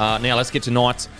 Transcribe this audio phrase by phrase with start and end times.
[0.00, 1.10] Uh, now let's get to Knights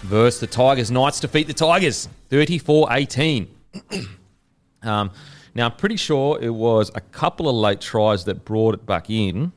[0.00, 0.90] versus the Tigers.
[0.90, 3.46] Knights defeat the Tigers 34 18.
[4.82, 5.10] um,
[5.54, 9.10] now, I'm pretty sure it was a couple of late tries that brought it back
[9.10, 9.52] in.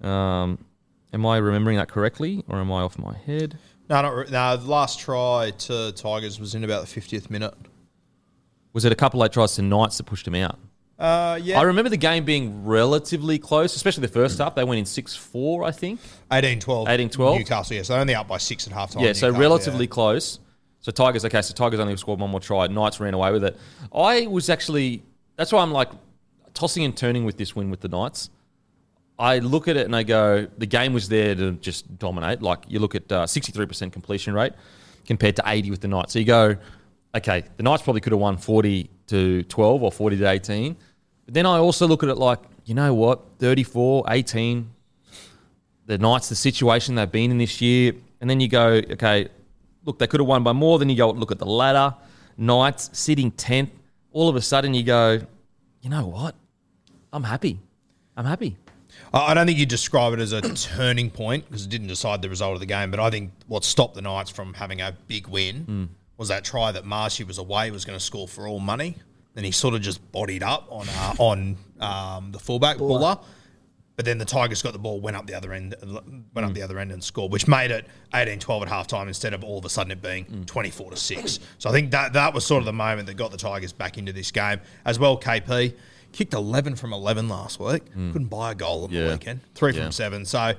[0.00, 0.64] Um,
[1.12, 3.58] am I remembering that correctly, or am I off my head?
[3.88, 4.58] No, not re- no.
[4.58, 7.54] The last try to Tigers was in about the 50th minute.
[8.74, 10.60] Was it a couple of late tries to Knights that pushed him out?
[10.98, 11.58] Uh, yeah.
[11.58, 14.54] I remember the game being relatively close, especially the first half.
[14.54, 16.00] They went in 6 4, I think.
[16.32, 16.88] 18 12.
[16.88, 17.38] 18-12.
[17.38, 17.88] Newcastle, yes.
[17.88, 19.02] They're only up by six at half time.
[19.02, 20.38] Yeah, so relatively close.
[20.80, 22.66] So Tigers, okay, so Tigers only scored one more try.
[22.66, 23.58] Knights ran away with it.
[23.94, 25.02] I was actually,
[25.36, 25.88] that's why I'm like
[26.52, 28.30] tossing and turning with this win with the Knights.
[29.18, 32.42] I look at it and I go, the game was there to just dominate.
[32.42, 34.52] Like you look at uh, 63% completion rate
[35.06, 36.12] compared to 80 with the Knights.
[36.12, 36.56] So you go,
[37.14, 40.76] okay, the Knights probably could have won 40 to 12 or 40 to 18.
[41.24, 44.70] But then I also look at it like, you know what, 34, 18,
[45.86, 47.92] the Knights, the situation they've been in this year.
[48.20, 49.28] And then you go, okay,
[49.84, 50.78] look, they could have won by more.
[50.78, 51.94] Then you go look at the ladder,
[52.36, 53.70] Knights sitting 10th.
[54.12, 55.20] All of a sudden you go,
[55.82, 56.34] you know what?
[57.12, 57.60] I'm happy.
[58.16, 58.56] I'm happy.
[59.12, 62.28] I don't think you describe it as a turning point because it didn't decide the
[62.28, 62.90] result of the game.
[62.90, 65.84] But I think what stopped the Knights from having a big win Hmm.
[66.16, 68.96] Was that try that Marshy was away was going to score for all money.
[69.34, 73.20] Then he sort of just bodied up on uh, on um, the fullback Bula.
[73.96, 75.74] But then the Tigers got the ball, went up the other end,
[76.34, 79.44] went up the other end and scored, which made it 18-12 at halftime instead of
[79.44, 81.38] all of a sudden it being 24 to six.
[81.58, 83.96] So I think that that was sort of the moment that got the Tigers back
[83.96, 85.16] into this game as well.
[85.16, 85.74] KP
[86.10, 89.82] kicked 11 from 11 last week, couldn't buy a goal on the weekend, three Yeah.
[89.84, 90.24] from seven.
[90.24, 90.54] So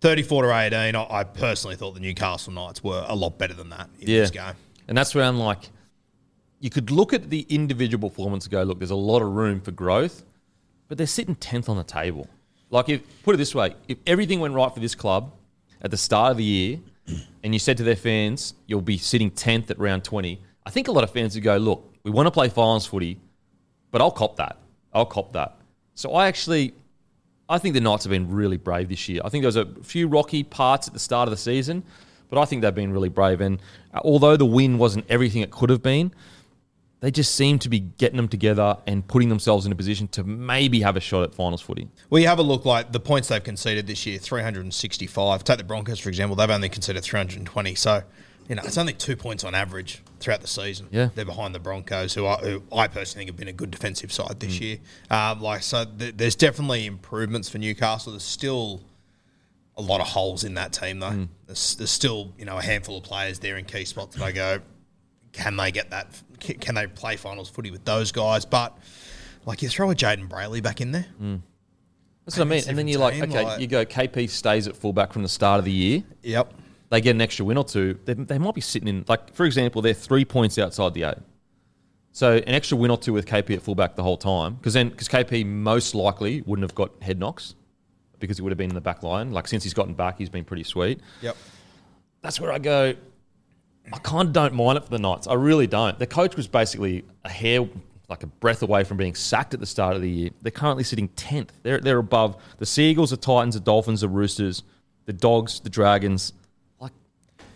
[0.00, 0.96] 34 to 18.
[0.96, 4.20] I, I personally thought the Newcastle Knights were a lot better than that in Yeah.
[4.20, 4.54] this game.
[4.88, 5.70] And that's where I'm like,
[6.60, 9.60] you could look at the individual performance and go, look, there's a lot of room
[9.60, 10.24] for growth,
[10.88, 12.28] but they're sitting 10th on the table.
[12.70, 15.32] Like, if put it this way, if everything went right for this club
[15.80, 16.78] at the start of the year,
[17.42, 20.88] and you said to their fans, you'll be sitting 10th at round 20, I think
[20.88, 23.20] a lot of fans would go, look, we want to play finals footy,
[23.90, 24.58] but I'll cop that.
[24.92, 25.56] I'll cop that.
[25.94, 26.74] So I actually,
[27.48, 29.20] I think the Knights have been really brave this year.
[29.24, 31.82] I think there was a few rocky parts at the start of the season,
[32.32, 33.42] but I think they've been really brave.
[33.42, 33.60] And
[33.92, 36.14] uh, although the win wasn't everything it could have been,
[37.00, 40.24] they just seem to be getting them together and putting themselves in a position to
[40.24, 41.88] maybe have a shot at finals footy.
[42.08, 45.44] Well, you have a look like the points they've conceded this year 365.
[45.44, 47.74] Take the Broncos, for example, they've only conceded 320.
[47.74, 48.02] So,
[48.48, 50.86] you know, it's only two points on average throughout the season.
[50.90, 51.10] Yeah.
[51.14, 54.10] They're behind the Broncos, who, are, who I personally think have been a good defensive
[54.12, 54.60] side this Mm.
[54.62, 54.78] year.
[55.10, 58.12] Um, like, so th- there's definitely improvements for Newcastle.
[58.12, 58.80] There's still
[59.76, 61.10] a lot of holes in that team, though.
[61.10, 61.28] Mm.
[61.46, 64.32] There's, there's still, you know, a handful of players there in key spots that I
[64.32, 64.60] go,
[65.32, 66.08] can they get that?
[66.40, 68.44] Can they play finals footy with those guys?
[68.44, 68.76] But,
[69.46, 71.06] like, you throw a Jayden Brailey back in there.
[72.24, 72.62] That's what I mean.
[72.68, 75.28] And then you're like, team, okay, like- you go KP stays at fullback from the
[75.28, 76.02] start of the year.
[76.22, 76.52] Yep.
[76.90, 77.98] They get an extra win or two.
[78.04, 81.18] They, they might be sitting in, like, for example, they're three points outside the eight.
[82.12, 84.90] So an extra win or two with KP at fullback the whole time, because then
[84.90, 87.54] because KP most likely wouldn't have got head knocks
[88.22, 89.32] because he would have been in the back line.
[89.32, 91.00] Like since he's gotten back, he's been pretty sweet.
[91.20, 91.36] Yep.
[92.22, 92.94] That's where I go.
[93.92, 95.26] I kind of don't mind it for the Knights.
[95.26, 95.98] I really don't.
[95.98, 97.68] The coach was basically a hair,
[98.08, 100.30] like a breath away from being sacked at the start of the year.
[100.40, 101.52] They're currently sitting tenth.
[101.62, 104.62] They're they're above the Seagulls, the Titans, the Dolphins, the Roosters,
[105.06, 106.32] the Dogs, the Dragons.
[106.78, 106.92] Like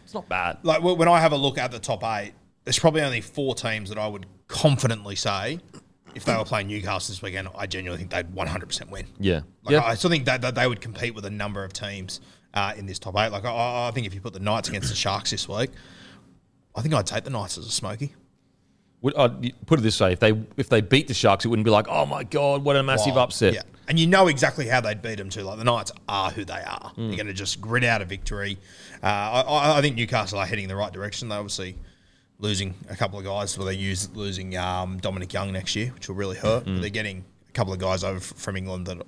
[0.05, 0.59] it's not bad.
[0.65, 2.33] like when I have a look at the top eight,
[2.65, 5.61] there's probably only four teams that I would confidently say,
[6.17, 9.07] if they were playing Newcastle this weekend, I genuinely think they'd 100% win.
[9.21, 9.41] Yeah.
[9.63, 9.83] Like yeah.
[9.85, 12.21] I still think that, that they would compete with a number of teams
[12.55, 13.31] uh, in this top eight.
[13.31, 15.71] Like I, I think if you put the Knights against the Sharks this week,
[16.75, 18.15] I think I'd take the Knights as a smoky.
[19.03, 21.65] Would, I'd put it this way: if they if they beat the Sharks, it wouldn't
[21.67, 23.25] be like, oh my god, what a massive Wow.
[23.25, 23.55] upset.
[23.55, 23.63] Yeah.
[23.89, 25.43] And you know exactly how they'd beat them too.
[25.43, 26.93] Like the Knights are who they are.
[26.95, 27.09] Hmm.
[27.09, 28.59] They're going to just grit out a victory.
[29.03, 29.07] Uh,
[29.47, 31.29] I- I think Newcastle are heading in the right direction.
[31.29, 31.77] They obviously
[32.39, 33.57] losing a couple of guys.
[33.57, 36.65] Well, they use losing um, Dominic Young next year, which will really hurt.
[36.65, 36.75] Hmm.
[36.75, 38.99] But they're getting a couple of guys over from England that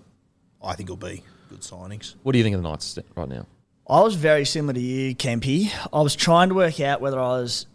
[0.63, 2.15] I think will be good signings.
[2.23, 3.47] What do you think of the Knights right now?
[3.89, 5.71] I was very similar to you, Kempy.
[5.93, 7.67] I was trying to work out whether I was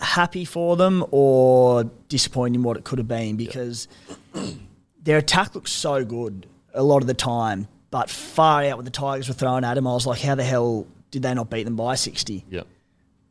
[0.00, 3.86] happy for them or disappointed in what it could have been because
[5.02, 8.90] their attack looked so good a lot of the time, but far out what the
[8.90, 11.64] Tigers were throwing at them, I was like, how the hell did they not beat
[11.64, 12.44] them by 60?
[12.48, 12.62] Yeah.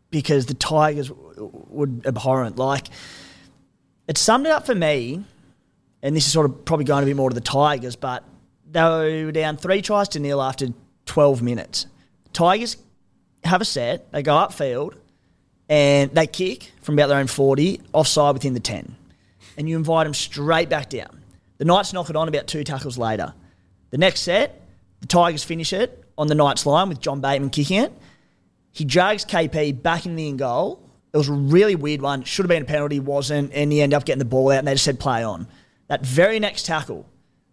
[0.10, 2.58] because the Tigers w- would abhorrent.
[2.58, 2.88] Like
[4.08, 5.24] it summed it up for me,
[6.02, 8.24] and this is sort of probably going a bit more to the Tigers, but
[8.70, 10.68] they were down three tries to nil after
[11.06, 11.88] 12 minutes.
[12.34, 12.78] Tigers
[13.44, 14.94] have a set, they go upfield,
[15.70, 18.96] and they kick from about their own 40, offside within the 10.
[19.58, 21.24] And you invite them straight back down.
[21.58, 23.34] The Knights knock it on about two tackles later.
[23.90, 24.62] The next set,
[25.02, 27.92] the Tigers finish it on the Knights line with John Bateman kicking it.
[28.72, 30.87] He drags KP back in the in goal.
[31.18, 32.24] It was a really weird one.
[32.24, 34.68] Should have been a penalty, wasn't, and he ended up getting the ball out and
[34.68, 35.48] they just said play on.
[35.88, 37.08] That very next tackle,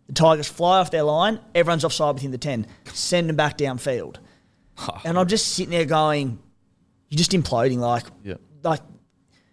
[0.07, 4.17] the Tigers fly off their line, everyone's offside within the 10, send them back downfield.
[5.05, 6.39] and I'm just sitting there going,
[7.09, 7.79] you're just imploding.
[7.79, 8.35] Like, Yeah.
[8.63, 8.81] like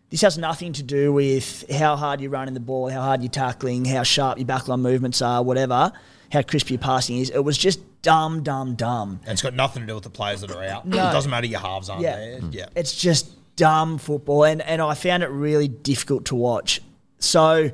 [0.10, 3.30] this has nothing to do with how hard you're running the ball, how hard you're
[3.32, 5.94] tackling, how sharp your backline movements are, whatever,
[6.34, 7.30] how crisp your passing is.
[7.30, 9.20] It was just dumb, dumb, dumb.
[9.24, 10.86] And it's got nothing to do with the players that are out.
[10.86, 10.98] No.
[10.98, 12.16] It doesn't matter your halves aren't Yeah.
[12.18, 12.40] there.
[12.52, 12.66] Yeah.
[12.76, 16.82] It's just dumb football, and, and I found it really difficult to watch.
[17.20, 17.72] So,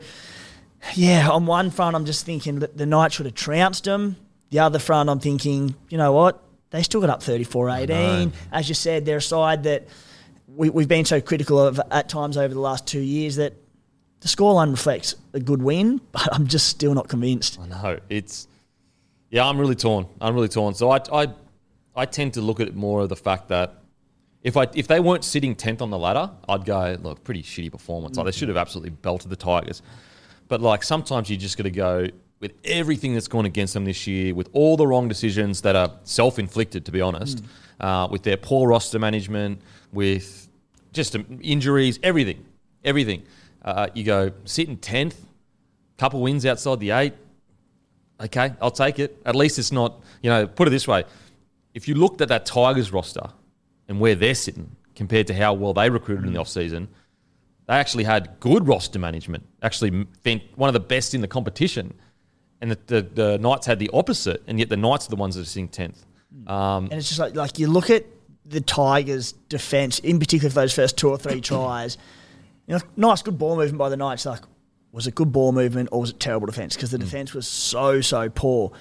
[0.94, 4.18] yeah, on one front, I'm just thinking that the Knights should have trounced them.
[4.50, 6.44] The other front, I'm thinking, you know what?
[6.70, 8.34] They still got up 34 18.
[8.52, 9.88] As you said, they're a side that
[10.48, 13.54] we, we've been so critical of at times over the last two years that
[14.22, 17.60] the scoreline reflects a good win, but I'm just still not convinced.
[17.60, 18.48] I know it's.
[19.30, 20.08] Yeah, I'm really torn.
[20.22, 20.74] I'm really torn.
[20.74, 21.28] So I, I,
[21.96, 23.84] I tend to look at it more of the fact that
[24.44, 27.72] if I if they weren't sitting tenth on the ladder, I'd go look pretty shitty
[27.72, 28.18] performance.
[28.18, 29.82] Like they should have absolutely belted the Tigers.
[30.48, 32.08] But like sometimes you just got to go
[32.40, 35.92] with everything that's gone against them this year, with all the wrong decisions that are
[36.04, 37.44] self inflicted, to be honest,
[37.80, 39.62] uh, with their poor roster management,
[39.92, 40.48] with
[40.94, 42.46] just um, injuries, everything,
[42.84, 43.24] everything.
[43.64, 45.26] Uh, you go sitting tenth,
[45.98, 47.14] couple wins outside the eight.
[48.20, 49.22] Okay, I'll take it.
[49.26, 51.04] At least it's not, you know, put it this way.
[51.74, 53.30] If you looked at that Tigers roster
[53.88, 56.44] and where they're sitting compared to how well they recruited in the mm.
[56.44, 56.88] offseason,
[57.68, 60.08] they actually had good roster management, actually
[60.56, 61.94] one of the best in the competition.
[62.60, 65.36] And the, the, the Knights had the opposite, and yet the Knights are the ones
[65.36, 65.98] that are sitting 10th.
[66.36, 66.50] Mm.
[66.50, 68.06] Um, And it's just like like you look at
[68.46, 71.98] the Tigers' defense, in particular for those first two or three tries.
[72.66, 74.26] You know, nice, good ball movement by the Knights.
[74.26, 74.42] Like,
[74.92, 76.76] was it good ball movement or was it terrible defense?
[76.76, 77.02] Because the mm.
[77.02, 78.72] defense was so so poor.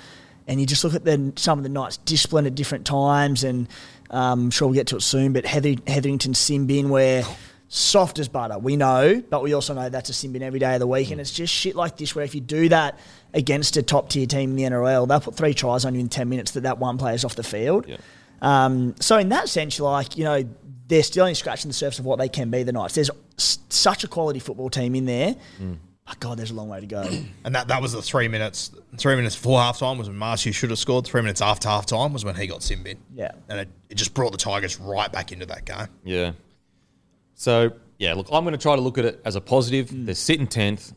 [0.49, 3.69] And you just look at the, some of the Knights' discipline at different times, and
[4.11, 5.32] um, I'm sure we'll get to it soon.
[5.32, 7.25] But Heather, Hetherington sin bin, where
[7.69, 10.75] soft as butter, we know, but we also know that's a sin bin every day
[10.75, 11.10] of the week.
[11.10, 12.98] And it's just shit like this where if you do that
[13.34, 16.08] against a top tier team in the NRL, they'll put three tries on you in
[16.08, 17.86] 10 minutes that that one player's off the field.
[17.89, 17.96] Yeah.
[18.43, 20.44] Um, so in that sense, you're like, you know,
[20.89, 22.63] they're still only scratching the surface of what they can be.
[22.63, 22.94] The Knights.
[22.94, 25.34] There's s- such a quality football team in there.
[26.06, 27.08] But God, there's a long way to go.
[27.44, 28.72] And that, that was the three minutes.
[28.96, 31.05] Three minutes before half time was when Marcy should have scored.
[31.06, 32.98] Three minutes after half time was when he got sin bin.
[33.15, 33.31] Yeah.
[33.48, 35.86] And it, it just brought the Tigers right back into that game.
[36.05, 36.32] Yeah.
[37.34, 39.91] So yeah, look, I'm going to try to look at it as a positive.
[39.91, 40.06] Mm.
[40.06, 40.93] They're sitting tenth,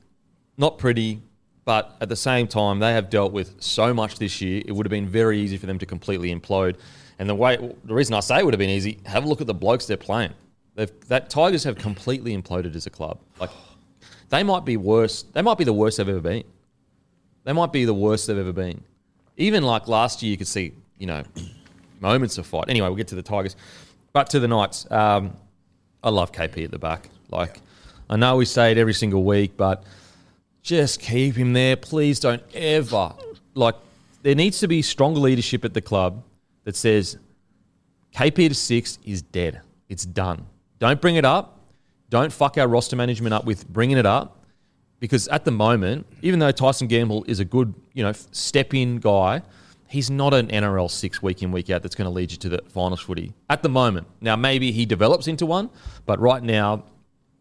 [0.57, 1.21] not pretty,
[1.65, 4.61] but at the same time, they have dealt with so much this year.
[4.65, 6.77] It would have been very easy for them to completely implode.
[7.19, 9.41] And the way, the reason I say it would have been easy, have a look
[9.41, 10.33] at the blokes they're playing.
[10.75, 13.19] They've, that Tigers have completely imploded as a club.
[13.39, 13.49] Like
[14.29, 15.23] they might be worse.
[15.23, 16.43] They might be the worst they've ever been.
[17.43, 18.83] They might be the worst they've ever been.
[19.37, 21.23] Even like last year, you could see, you know,
[21.99, 22.65] moments of fight.
[22.67, 23.55] Anyway, we'll get to the Tigers.
[24.13, 25.35] But to the Knights, um,
[26.03, 27.09] I love KP at the back.
[27.29, 27.59] Like,
[28.09, 29.83] I know we say it every single week, but
[30.61, 31.75] just keep him there.
[31.75, 33.13] Please don't ever.
[33.53, 33.75] Like,
[34.21, 36.23] there needs to be stronger leadership at the club
[36.65, 37.17] that says
[38.15, 39.61] KP to six is dead.
[39.87, 40.45] It's done.
[40.79, 41.58] Don't bring it up.
[42.09, 44.43] Don't fuck our roster management up with bringing it up
[44.99, 48.97] because at the moment, even though Tyson Gamble is a good, you know, step in
[48.97, 49.41] guy,
[49.87, 52.49] he's not an NRL six week in week out that's going to lead you to
[52.49, 54.07] the finals footy at the moment.
[54.21, 55.69] Now maybe he develops into one,
[56.05, 56.83] but right now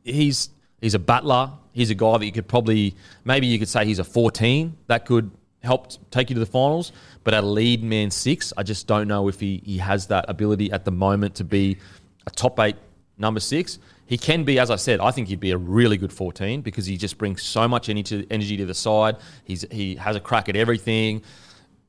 [0.05, 1.53] he's he's a battler.
[1.73, 2.95] He's a guy that you could probably
[3.25, 5.31] maybe you could say he's a 14 that could
[5.63, 6.93] help take you to the finals.
[7.25, 10.25] But at a lead man six, I just don't know if he he has that
[10.29, 11.79] ability at the moment to be
[12.27, 12.77] a top eight
[13.19, 13.79] number six.
[14.09, 16.87] He can be, as I said, I think he'd be a really good 14 because
[16.87, 19.17] he just brings so much energy to, the side.
[19.45, 21.23] He's he has a crack at everything.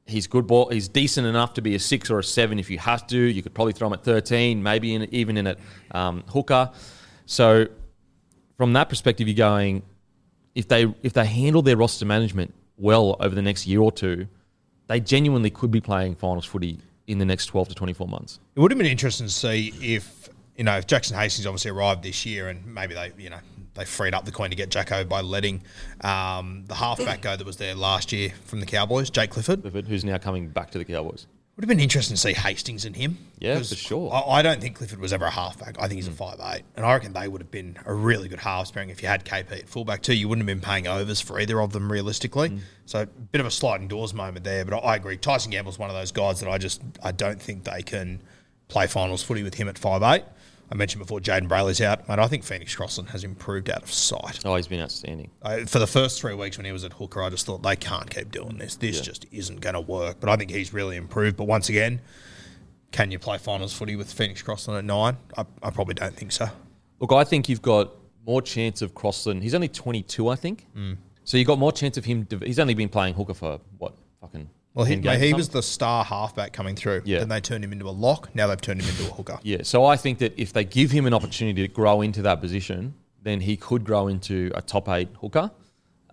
[0.05, 0.67] He's good ball.
[0.67, 3.17] He's decent enough to be a six or a seven if you have to.
[3.17, 5.59] You could probably throw him at 13, maybe in, even in at
[5.91, 6.71] um, hooker.
[7.25, 7.67] So
[8.57, 9.83] from that perspective, you're going
[10.55, 14.27] if they if they handle their roster management well over the next year or two,
[14.87, 18.39] they genuinely could be playing finals footy in the next 12 to 24 months.
[18.55, 20.18] It would have been interesting to see if
[20.59, 23.39] you know if Jackson Hastings obviously arrived this year and maybe they you know
[23.75, 25.63] they freed up the coin to get Jacko by letting
[26.01, 29.61] um, the halfback go that was there last year from the Cowboys, Jake Clifford.
[29.61, 31.27] Clifford, who's now coming back to the Cowboys.
[31.55, 33.17] Would have been interesting to see Hastings and him.
[33.37, 34.13] Yeah, for sure.
[34.13, 35.77] I, I don't think Clifford was ever a halfback.
[35.79, 38.27] I think he's a five eight, and I reckon they would have been a really
[38.27, 40.13] good halves pairing if you had KP at fullback too.
[40.13, 42.59] You wouldn't have been paying overs for either of them realistically.
[42.85, 45.15] So a bit of a sliding doors moment there, but I, I agree.
[45.15, 48.21] Tyson Gamble's one of those guys that I just I don't think they can
[48.67, 50.25] play finals footy with him at five eight.
[50.71, 53.91] I mentioned before Jayden Brailey's out, and I think Phoenix Crossland has improved out of
[53.91, 54.39] sight.
[54.45, 55.31] Oh, he's been outstanding.
[55.41, 57.75] I, for the first three weeks when he was at hooker, I just thought they
[57.75, 58.75] can't keep doing this.
[58.75, 60.17] This just isn't going to work.
[60.19, 61.37] But I think he's really improved.
[61.37, 62.01] But once again,
[62.91, 65.17] can you play finals footy with Phoenix Crossland at nine?
[65.35, 66.47] I, I probably don't think so.
[66.99, 67.91] Look, I think you've got
[68.25, 69.41] more chance of Crossland.
[69.41, 70.67] He's only 22, I think.
[70.77, 70.97] Mm.
[71.23, 72.27] So you've got more chance of him.
[72.43, 73.95] He's only been playing hooker for what?
[74.21, 74.49] Fucking.
[74.79, 77.01] Well, he, 10 games he was the star halfback coming through.
[77.03, 77.19] Yeah.
[77.19, 78.33] Then they turned him into a lock.
[78.33, 79.37] Now they've turned him into a hooker.
[79.43, 79.63] Yeah.
[79.63, 82.93] So I think that if they give him an opportunity to grow into that position,
[83.21, 85.51] then he could grow into a top eight hooker.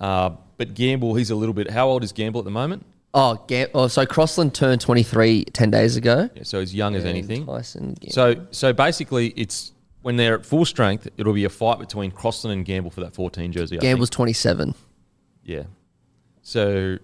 [0.00, 1.70] Uh, but Gamble, he's a little bit.
[1.70, 2.84] How old is Gamble at the moment?
[3.14, 6.28] Oh, Gam- oh, so Crossland turned 23 10 days ago.
[6.34, 7.46] Yeah, so he's young as anything.
[7.46, 8.12] Tyson Gamble.
[8.12, 12.56] So so basically, it's when they're at full strength, it'll be a fight between Crossland
[12.56, 13.76] and Gamble for that 14 jersey.
[13.76, 13.82] I think.
[13.82, 14.74] Gamble's 27.
[15.44, 15.62] Yeah.
[16.42, 16.98] So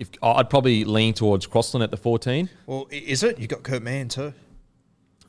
[0.00, 2.48] if I'd probably lean towards Crossland at the 14.
[2.66, 3.38] Well, is it?
[3.38, 4.32] you got Kurt Mann too.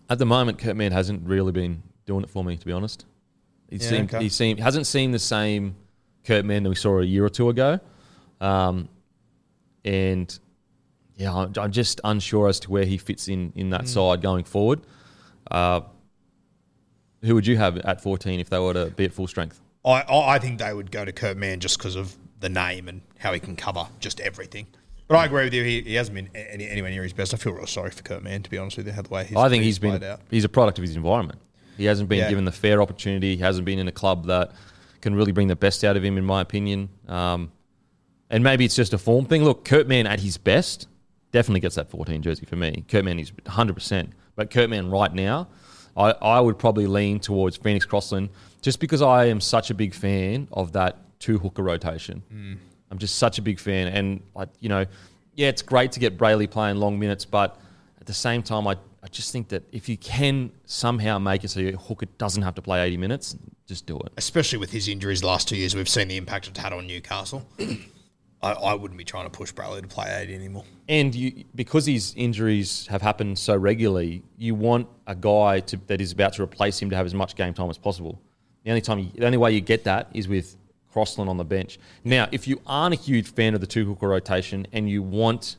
[0.10, 3.06] At the moment, Kurt Mann hasn't really been doing it for me, to be honest.
[3.70, 4.24] He Yeah, seemed okay.
[4.24, 5.76] he seemed hasn't seen the same
[6.26, 7.80] Kurt Mann that we saw a year or two ago,
[8.40, 8.90] um,
[9.86, 10.38] and
[11.16, 13.72] yeah, I'm, I'm just unsure as to where he fits in in Mm.
[13.72, 14.82] that side going forward.
[15.50, 15.82] Uh,
[17.24, 19.62] who would you have at 14 if they were to be at full strength?
[19.86, 22.88] I, I I think they would go to Kurt Mann just because of the name
[22.88, 24.66] and how he can cover just everything.
[25.08, 25.64] But I agree with you.
[25.64, 27.34] He, he hasn't been any, anywhere near his best.
[27.34, 29.26] I feel real sorry for Kurt Mann, to be honest with you, how the way
[29.26, 30.22] he's I think he's been out.
[30.32, 31.40] he's a product of his environment.
[31.78, 32.30] He hasn't been Yeah.
[32.30, 33.36] given the fair opportunity.
[33.36, 34.52] He hasn't been in a club that
[35.02, 36.90] can really bring the best out of him, in my opinion.
[37.08, 37.52] Um,
[38.30, 39.44] and maybe it's just a form thing.
[39.44, 40.88] Look, Kurt Mann at his best
[41.32, 42.86] definitely gets that 14 jersey for me.
[42.88, 44.10] Kurt Mann is 100%.
[44.36, 45.50] But Kurt Mann right now,
[45.98, 48.30] I, I would probably lean towards Phoenix Crossland
[48.62, 52.24] just because I am such a big fan of that two hooker rotation.
[52.92, 53.88] I'm just such a big fan.
[53.88, 54.86] And, I, you know,
[55.36, 57.58] yeah, it's great to get Brailey playing long minutes, but
[58.00, 61.50] at the same time, I, I just think that if you can somehow make it
[61.50, 64.12] so your hooker doesn't have to play 80 minutes, just do it.
[64.18, 66.86] especially with his injuries the last two years, we've seen the impact it's had on
[66.86, 67.48] Newcastle.
[68.44, 70.64] I, I wouldn't be trying to push Brailey to play 80 anymore.
[70.90, 76.02] And you, because his injuries have happened so regularly, you want a guy to, that
[76.02, 78.20] is about to replace him to have as much game time as possible.
[78.64, 80.58] The only time, you, the only way you get that is with
[80.92, 81.80] Crossland on the bench.
[82.04, 85.58] Now, if you aren't a huge fan of the two hooker rotation and you want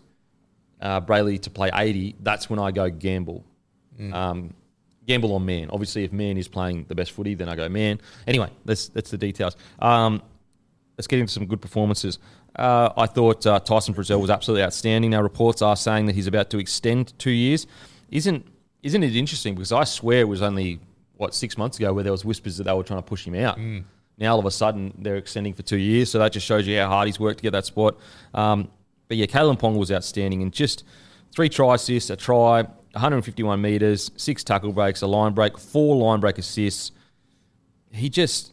[0.80, 3.44] uh, Brailey to play 80, that's when I go gamble.
[4.12, 4.54] Um,
[5.06, 5.70] gamble on man.
[5.70, 8.00] Obviously, if man is playing the best footy, then I go man.
[8.26, 9.56] Anyway, that's that's the details.
[9.78, 10.22] Um,
[10.96, 12.18] let's get into some good performances.
[12.56, 15.10] Uh, I thought uh, Tyson Frizzell was absolutely outstanding.
[15.12, 17.66] Now reports are saying that he's about to extend two years.
[18.10, 18.46] Isn't
[18.82, 19.54] isn't it interesting?
[19.54, 20.80] Because I swear it was only
[21.16, 23.34] what six months ago where there was whispers that they were trying to push him
[23.36, 23.56] out.
[24.22, 26.78] Now all of a sudden they're extending for two years, so that just shows you
[26.78, 27.98] how hard he's worked to get that spot.
[28.32, 28.70] Um,
[29.08, 30.84] but yeah, Kalyn Ponga was outstanding and just
[31.34, 32.62] three try assists, a try,
[32.92, 36.92] 151 meters, six tackle breaks, a line break, four line break assists.
[37.90, 38.52] He just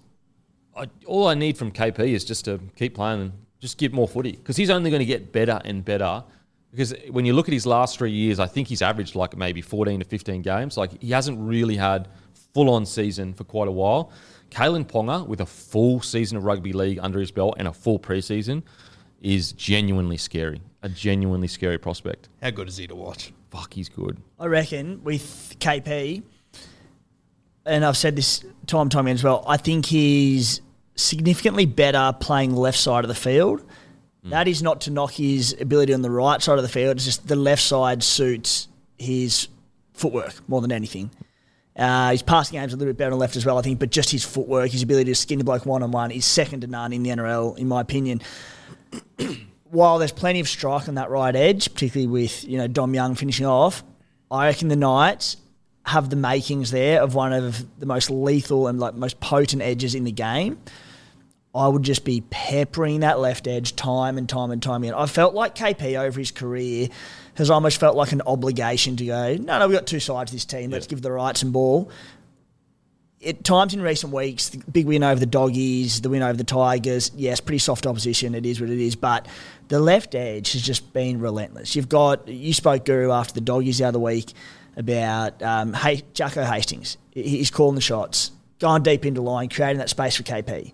[0.76, 4.08] I, all I need from KP is just to keep playing and just give more
[4.08, 6.24] footy because he's only going to get better and better.
[6.72, 9.62] Because when you look at his last three years, I think he's averaged like maybe
[9.62, 10.78] 14 to 15 games.
[10.78, 12.08] Like he hasn't really had
[12.54, 14.12] full on season for quite a while.
[14.50, 18.00] Kalyn Ponga with a full season of rugby league under his belt and a full
[18.00, 18.64] preseason
[19.22, 20.62] is genuinely scary.
[20.82, 22.30] A genuinely scary prospect.
[22.42, 23.34] How good is he to watch?
[23.52, 24.18] Fuck, he's good.
[24.40, 26.24] I reckon with KP,
[27.66, 30.62] and I've said this time and time again as well, I think he's
[30.96, 33.64] significantly better playing left side of the field
[34.26, 34.30] mm.
[34.32, 36.98] That is not to knock his ability on the right side of the field.
[36.98, 39.48] It's just the left side suits his
[39.94, 41.12] footwork more than anything.
[41.80, 43.80] Uh, his passing game's a little bit better on the left as well, I think,
[43.80, 46.62] but just his footwork, his ability to skin the bloke one on one is second
[46.62, 48.22] to none in the NRL, in my opinion.
[49.72, 53.16] While there's plenty of strike on that right edge, particularly with you know Dom Young
[53.16, 53.84] finishing off,
[54.30, 55.38] I reckon the Knights
[55.86, 59.96] have the makings there of one of the most lethal and like most potent edges
[59.96, 60.60] in the game.
[61.56, 64.96] I would just be peppering that left edge time and time and time again.
[64.96, 66.90] I felt like KP over his career
[67.40, 70.36] has almost felt like an obligation to go, no, no, we've got two sides to
[70.36, 70.72] this team.
[70.72, 71.90] Let's give the right some ball.
[73.26, 76.44] At times in recent weeks, the big win over the Doggies, the win over the
[76.44, 78.36] Tigers, yes, pretty soft opposition.
[78.36, 78.96] It is what it is.
[78.96, 79.28] But
[79.70, 81.76] the left edge has just been relentless.
[81.76, 84.34] You've got, you spoke, Guru, after the Doggies the other week
[84.76, 86.98] about um, hey, Jacko Hastings.
[87.12, 90.74] He's calling the shots, going deep into line, creating that space for KP.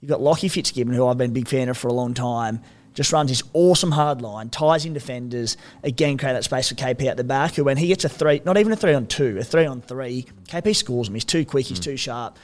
[0.00, 2.60] You've got Lockie Fitzgibbon, who I've been a big fan of for a long time,
[2.94, 7.04] just runs this awesome hard line, ties in defenders, again create that space for KP
[7.06, 9.36] at the back, who when he gets a three, not even a three on two,
[9.38, 11.14] a three on three, KP scores him.
[11.14, 11.84] He's too quick, he's mm.
[11.84, 12.38] too sharp.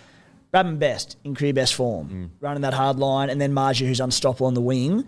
[0.52, 2.28] Bradman Best in career best form, mm.
[2.40, 5.04] running that hard line, and then Marzhew, who's unstoppable on the wing.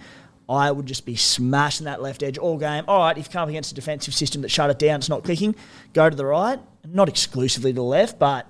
[0.48, 2.84] I would just be smashing that left edge all game.
[2.86, 5.08] All right, if you come up against a defensive system that shut it down, it's
[5.08, 5.54] not clicking,
[5.92, 6.60] go to the right.
[6.86, 8.46] Not exclusively to the left, but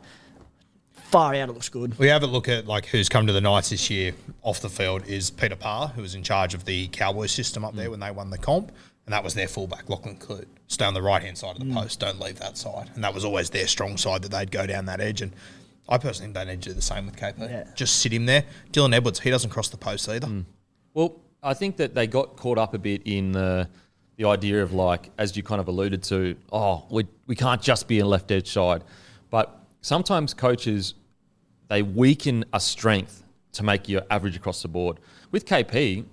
[1.12, 1.98] far out, it looks good.
[1.98, 4.70] We have a look at like who's come to the Knights this year off the
[4.70, 8.00] field is Peter Parr, who was in charge of the Cowboys system up there when
[8.00, 8.72] they won the comp,
[9.06, 10.48] and that was their fullback, Lachlan Coote.
[10.66, 11.74] Stay on the right hand side of the mm.
[11.74, 14.66] post, don't leave that side, and that was always their strong side that they'd go
[14.66, 15.20] down that edge.
[15.20, 15.32] And
[15.88, 17.38] I personally think they need to do the same with KP.
[17.38, 17.64] Yeah.
[17.74, 18.44] Just sit him there.
[18.72, 20.26] Dylan Edwards, he doesn't cross the post either.
[20.26, 20.46] Mm.
[20.94, 23.68] Well, I think that they got caught up a bit in the
[24.16, 27.86] the idea of like, as you kind of alluded to, oh, we we can't just
[27.86, 28.82] be a left edge side,
[29.30, 30.94] but sometimes coaches
[31.68, 34.98] they weaken a strength to make you average across the board.
[35.30, 36.04] With KP,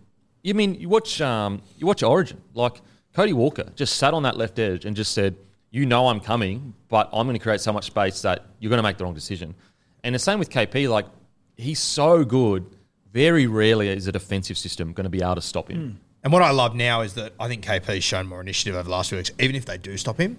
[0.44, 2.82] you mean you watch um, you watch Origin, like
[3.14, 5.36] Cody Walker just sat on that left edge and just said,
[5.72, 8.80] "You know I'm coming, but I'm going to create so much space that you're going
[8.80, 9.56] to make the wrong decision."
[10.04, 11.06] And the same with KP, like
[11.58, 12.66] he's so good.
[13.12, 16.00] Very rarely is a defensive system going to be able to stop him.
[16.24, 18.92] And what I love now is that I think KP's shown more initiative over the
[18.92, 19.32] last few weeks.
[19.40, 20.38] Even if they do stop him,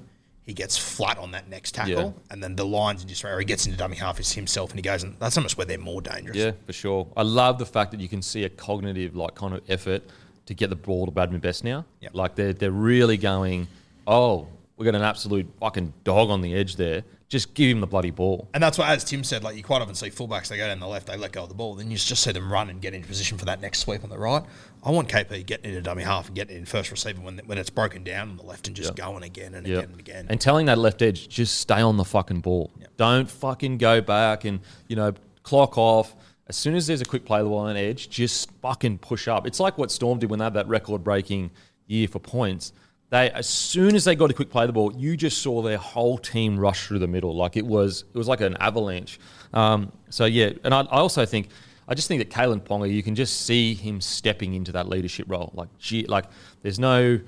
[0.51, 2.33] he gets flat on that next tackle, Yeah.
[2.33, 4.83] and then the lines just where he gets into dummy half is himself, and he
[4.83, 6.37] goes, and that's almost where they're more dangerous.
[6.37, 7.07] Yeah, for sure.
[7.17, 10.03] I love the fact that you can see a cognitive like kind of effort
[10.47, 11.85] to get the ball to Bradman Best now.
[12.01, 12.15] Yep.
[12.15, 13.69] Like they're they're really going,
[14.09, 17.05] oh, we got an absolute fucking dog on the edge there.
[17.29, 18.49] Just give him the bloody ball.
[18.55, 20.81] And that's why, as Tim said, like you quite often see fullbacks, they go down
[20.81, 22.81] the left, they let go of the ball, then you just see them run and
[22.81, 24.43] get into position for that next sweep on the right.
[24.83, 27.71] I want KP getting into dummy half and getting in first receiver when, when it's
[27.71, 29.79] broken down on the left and just going again and Yeah.
[29.79, 30.27] again and again.
[30.31, 32.71] And telling that left edge, just stay on the fucking ball.
[32.97, 35.13] Don't fucking go back and, you know,
[35.43, 36.15] clock off.
[36.49, 39.29] As soon as there's a quick play the ball on an edge, just fucking push
[39.29, 39.47] up.
[39.47, 41.51] It's like what Storm did when they had that record breaking
[41.87, 42.73] year for points.
[43.11, 45.79] They as soon as they got a quick play the ball, you just saw their
[45.79, 47.37] whole team rush through the middle.
[47.37, 49.19] Like it was it was like an avalanche.
[49.53, 51.49] Um, so yeah, and I, I also think
[51.91, 55.27] I just think that Kalyn Ponga, you can just see him stepping into that leadership
[55.29, 55.51] role.
[55.55, 56.25] Like gee, like
[56.63, 57.21] there's no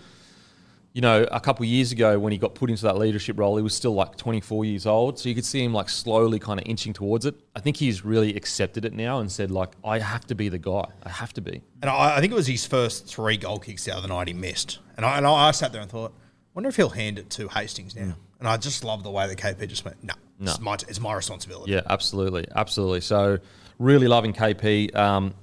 [0.95, 3.57] you know, a couple of years ago when he got put into that leadership role,
[3.57, 5.19] he was still like 24 years old.
[5.19, 7.35] So you could see him like slowly kind of inching towards it.
[7.57, 10.59] I think he's really accepted it now and said, like, I have to be the
[10.59, 10.85] guy.
[11.03, 11.63] I have to be.
[11.81, 14.35] And I, I think it was his first three goal kicks the other night he
[14.35, 14.81] missed.
[14.99, 16.13] And I, and I, I sat there and thought,
[16.53, 18.15] wonder if he'll hand it to Hastings now.
[18.39, 20.51] And I just love the way that KP just went, no, No.
[20.51, 21.73] It's, my, it's my responsibility.
[21.73, 22.47] Yeah, absolutely.
[22.55, 23.01] Absolutely.
[23.01, 23.39] So
[23.83, 24.95] really loving KP.
[24.97, 25.35] Um,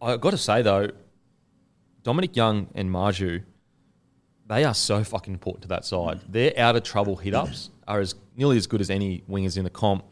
[0.00, 0.90] i got to say, though,
[2.02, 3.42] Dominic Young and Marzhew,
[4.46, 6.20] they are so fucking important to that side.
[6.28, 9.64] Their out of trouble hit ups are as nearly as good as any wingers in
[9.64, 10.04] the comp.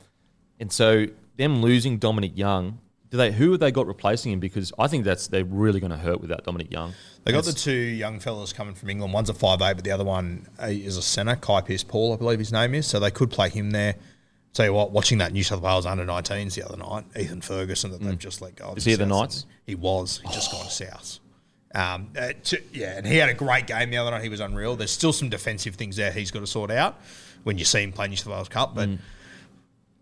[0.61, 2.79] And so them losing Dominic Young,
[3.11, 4.41] do they who have they got replacing him?
[4.41, 6.95] Because I think that's they're really going to hurt without Dominic Young.
[7.25, 9.13] They got the two young fellas coming from England.
[9.13, 12.17] One's a five eight, but the other one uh, is a centre, Kai Pearce-Paul, I
[12.17, 12.87] believe his name is.
[12.87, 13.97] So they could play him there.
[14.55, 17.91] Tell you what, watching that New South Wales under 19s the other night, Ethan Ferguson
[17.93, 18.67] that they've just let go.
[18.67, 19.47] of Is he at the South Knights?
[19.65, 20.21] He was.
[20.27, 21.19] He just gone to South.
[21.75, 24.23] Um, uh, to- yeah, and he had a great game the other night.
[24.23, 24.77] He was unreal.
[24.77, 27.01] There's still some defensive things there he's got to sort out
[27.45, 28.89] when you see him play New South Wales Cup, but.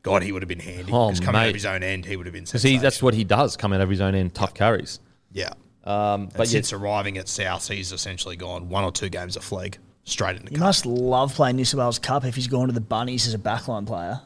[0.02, 0.90] God, he would have been handy.
[0.92, 1.48] Oh, Because coming out mate.
[1.50, 3.82] of his own end, he would have been Because that's what he does, come out
[3.82, 4.98] of his own end, tough carries.
[5.30, 5.50] Yeah.
[5.84, 9.36] Um, But but yeah, since arriving at South, he's essentially gone one or two games
[9.36, 10.60] of flag straight into He cup.
[10.64, 13.38] must love playing New South Wales Cup if he's gone to the Bunnies as a
[13.38, 14.20] backline player.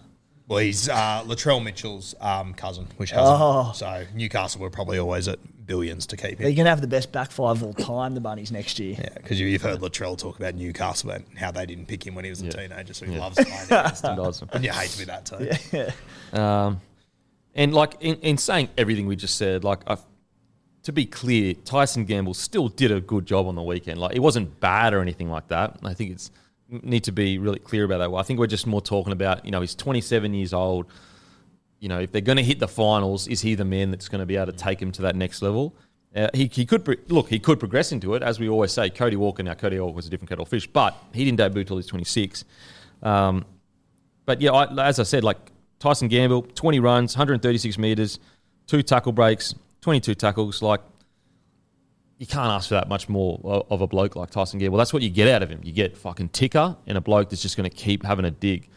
[0.46, 3.68] Well, he's uh, Latrell Mitchell's um, cousin, which has Oh.
[3.68, 3.74] him.
[3.74, 6.54] So Newcastle were probably always at billions to keep They're him.
[6.56, 8.94] going to have the best back five of all time, the Bunnies, next year.
[8.98, 12.24] Yeah, because you've heard Latrell talk about Newcastle and how they didn't pick him when
[12.24, 14.16] he was a teenager, so he loves playing against him.
[14.16, 14.42] does.
[14.52, 15.24] And you hate to be that
[16.32, 16.38] too.
[16.38, 16.80] Um,
[17.54, 19.96] and like in, in saying everything we just said, like I,
[20.82, 23.98] to be clear, Tyson Gamble still did a good job on the weekend.
[23.98, 25.78] Like it wasn't bad or anything like that.
[25.82, 26.30] I think it's
[26.82, 28.10] need to be really clear about that.
[28.10, 30.86] Well, I think we're just more talking about you know he's 27 years old.
[31.80, 34.20] You know, if they're going to hit the finals, is he the man that's going
[34.20, 35.74] to be able to take him to that next level?
[36.14, 37.28] Uh, he, he could pro- look.
[37.28, 38.88] He could progress into it, as we always say.
[38.88, 39.54] Cody Walker now.
[39.54, 42.44] Cody Walker was a different kettle of fish, but he didn't debut till he's 26.
[43.02, 43.44] Um,
[44.24, 45.38] but yeah, I, as I said, like
[45.80, 48.20] Tyson Gamble, 20 runs, 136 meters,
[48.66, 50.62] two tackle breaks, 22 tackles.
[50.62, 50.80] Like
[52.24, 54.78] you can't ask for that much more of a bloke like Tyson Gamble.
[54.78, 55.60] That's what you get out of him.
[55.62, 58.68] You get fucking ticker and a bloke that's just going to keep having a dig.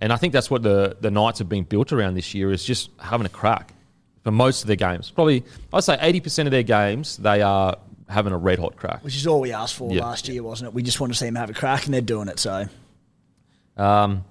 [0.00, 2.64] And I think that's what the the Knights have been built around this year is
[2.64, 3.74] just having a crack
[4.22, 5.10] for most of their games.
[5.10, 7.76] Probably I'd say 80% of their games they are
[8.08, 9.04] having a red hot crack.
[9.04, 10.02] Which is all we asked for Yeah.
[10.02, 10.74] last year, wasn't it?
[10.74, 12.38] We just want to see them have a crack, and they're doing it.
[12.38, 12.66] So
[13.76, 14.24] Um,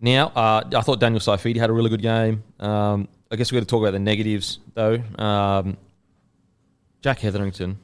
[0.00, 2.42] now, uh, I thought Daniel Saifiti had a really good game.
[2.58, 5.00] Um, I guess we've got to talk about the negatives, though.
[5.18, 5.76] Um,
[7.02, 7.78] Jack Hetherington.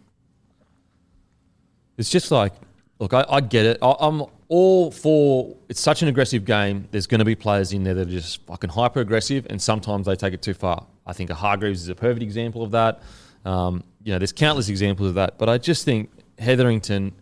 [1.98, 2.52] It's just like,
[2.98, 3.78] look, I, I get it.
[3.83, 6.88] I, I'm all for it's such an aggressive game.
[6.90, 10.07] There's going to be players in there that are just fucking hyper aggressive, and sometimes
[10.07, 10.87] they take it too far.
[11.07, 13.02] I think a Hargreaves is a perfect example of that.
[13.44, 17.12] Um, you know, there's countless examples of that, but I just think Hetherington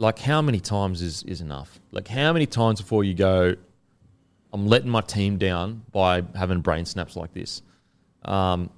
[0.00, 1.78] like how many times is, is enough?
[1.92, 3.54] Like how many times before you go,
[4.52, 7.62] I'm letting my team down by having brain snaps like this?
[8.24, 8.70] Um,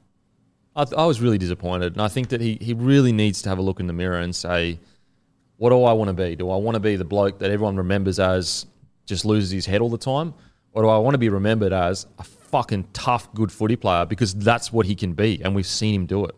[0.75, 3.59] I, I was really disappointed, and I think that he, he really needs to have
[3.59, 4.79] a look in the mirror and say,
[5.57, 6.35] what do I want to be?
[6.35, 8.67] Do I want to be the bloke that everyone remembers as
[9.07, 10.35] just loses his head all the time,
[10.73, 14.35] or do I want to be remembered as a fucking tough, good footy player because
[14.35, 16.35] that's what he can be, and we've seen him do it.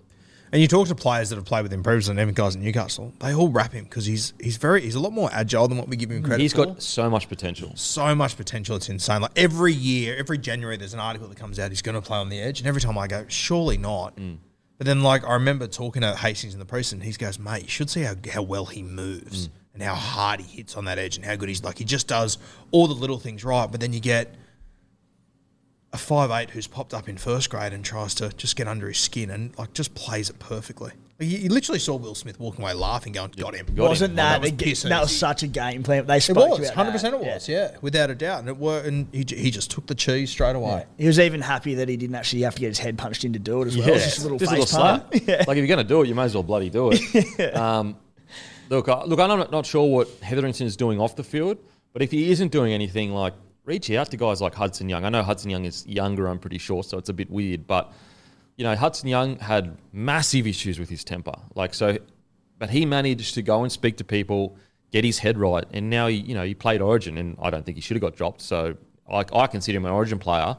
[0.54, 2.62] And you talk to players that have played with him previously, and even guys at
[2.62, 5.76] Newcastle, they all rap him because he's he's very he's a lot more agile than
[5.76, 6.66] what we give him credit He's for.
[6.66, 7.72] got so much potential.
[7.74, 8.76] so much potential.
[8.76, 9.20] It's insane.
[9.20, 11.72] Like every year, every January, there's an article that comes out.
[11.72, 14.14] He's going to play on the edge, and every time I go, surely not.
[14.14, 14.38] Mm.
[14.78, 17.68] But then, like I remember talking to Hastings in the preseason, he goes, "Mate, you
[17.68, 19.52] should see how how well he moves mm.
[19.72, 21.78] and how hard he hits on that edge, and how good he's like.
[21.78, 22.38] He just does
[22.70, 23.68] all the little things right.
[23.68, 24.32] But then you get."
[25.94, 28.88] A five eight who's popped up in first grade and tries to just get under
[28.88, 30.90] his skin and like just plays it perfectly.
[31.20, 34.40] You, you literally saw Will Smith walking away laughing, going, "Got him." Got wasn't that
[34.40, 36.04] was that, piss that was such a game plan?
[36.06, 36.92] They It was hundred that.
[36.92, 37.14] percent.
[37.14, 37.76] It was, yeah.
[37.80, 40.84] without a doubt, and it were, and he, he just took the cheese straight away.
[40.98, 43.32] He was even happy that he didn't actually have to get his head punched in
[43.34, 43.88] to do it as well.
[43.88, 45.10] It was just a little Just face slap.
[45.12, 45.20] palm.
[45.24, 45.44] Yeah.
[45.46, 47.54] Like if you're going to do it, you may as well bloody do it.
[47.56, 47.96] um,
[48.68, 51.58] look, I, look, I'm not, not sure what Hetherington is doing off the field,
[51.92, 55.04] but if he isn't doing anything, like reach out to guys like Hudson Young.
[55.04, 57.92] I know Hudson Young is younger, I'm pretty sure, so it's a bit weird, but
[58.56, 61.98] you know Hudson Young had massive issues with his temper, like so,
[62.58, 64.56] but he managed to go and speak to people,
[64.92, 67.64] get his head right, and now he, you know, he played Origin, and I don't
[67.64, 68.40] think he should have got dropped.
[68.40, 68.76] So
[69.10, 70.56] I, I consider him an Origin player.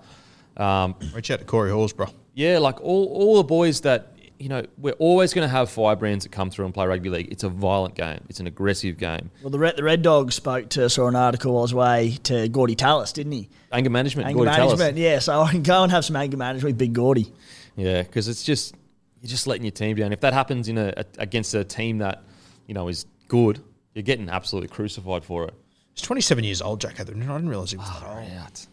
[0.58, 2.14] Um, Reach out to Corey Horsburgh.
[2.34, 5.76] yeah, like all, all the boys that, you know, we're always going to have five
[5.76, 7.32] firebrands that come through and play rugby league.
[7.32, 8.20] It's a violent game.
[8.30, 9.32] It's an aggressive game.
[9.42, 12.50] Well, the Red, the Red Dogs spoke to, saw an article on his way to
[12.50, 13.50] Gordy Tallis, didn't he?
[13.72, 14.80] Anger management, Anger Gordy Tallis.
[14.80, 15.20] management, yeah.
[15.20, 17.32] So I can go and have some anger management with Big Gordy.
[17.76, 18.76] Yeah, because it's just,
[19.22, 20.12] you're just letting your team down.
[20.12, 22.24] If that happens in a, a against a team that,
[22.68, 23.62] you know, is good,
[23.94, 25.54] you're getting absolutely crucified for it.
[25.94, 27.30] He's 27 years old, Jack Hetherington.
[27.30, 28.32] I didn't realise he was that ah, old.
[28.32, 28.68] Out.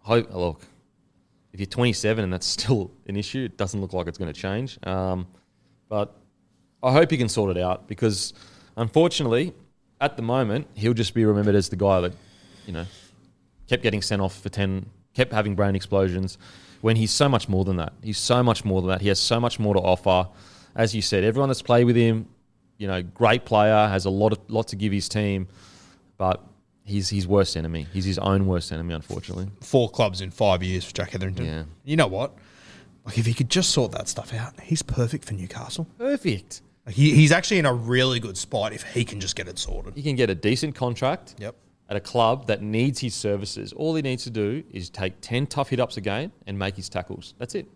[0.00, 0.60] Hope, look,
[1.52, 4.38] if you're 27 and that's still an issue, it doesn't look like it's going to
[4.38, 4.78] change.
[4.84, 5.26] Um,
[5.88, 6.16] but
[6.82, 8.32] I hope he can sort it out because,
[8.76, 9.52] unfortunately,
[10.00, 12.12] at the moment, he'll just be remembered as the guy that,
[12.66, 12.86] you know,
[13.68, 16.38] kept getting sent off for 10, kept having brain explosions
[16.80, 17.92] when he's so much more than that.
[18.02, 19.00] He's so much more than that.
[19.00, 20.28] He has so much more to offer.
[20.74, 22.28] As you said, everyone that's played with him,
[22.78, 25.46] you know, great player, has a lot of lot to give his team,
[26.16, 26.42] but
[26.84, 27.86] he's his worst enemy.
[27.92, 29.48] He's his own worst enemy, unfortunately.
[29.60, 31.44] Four clubs in five years for Jack Hetherington.
[31.46, 31.62] Yeah.
[31.84, 32.34] You know what?
[33.04, 35.86] Like if he could just sort that stuff out, he's perfect for Newcastle.
[35.98, 36.62] Perfect.
[36.86, 39.58] Like, he, he's actually in a really good spot if he can just get it
[39.58, 39.94] sorted.
[39.94, 41.54] He can get a decent contract Yep.
[41.88, 43.72] at a club that needs his services.
[43.72, 46.76] All he needs to do is take 10 tough hit ups a game and make
[46.76, 47.34] his tackles.
[47.38, 47.66] That's it.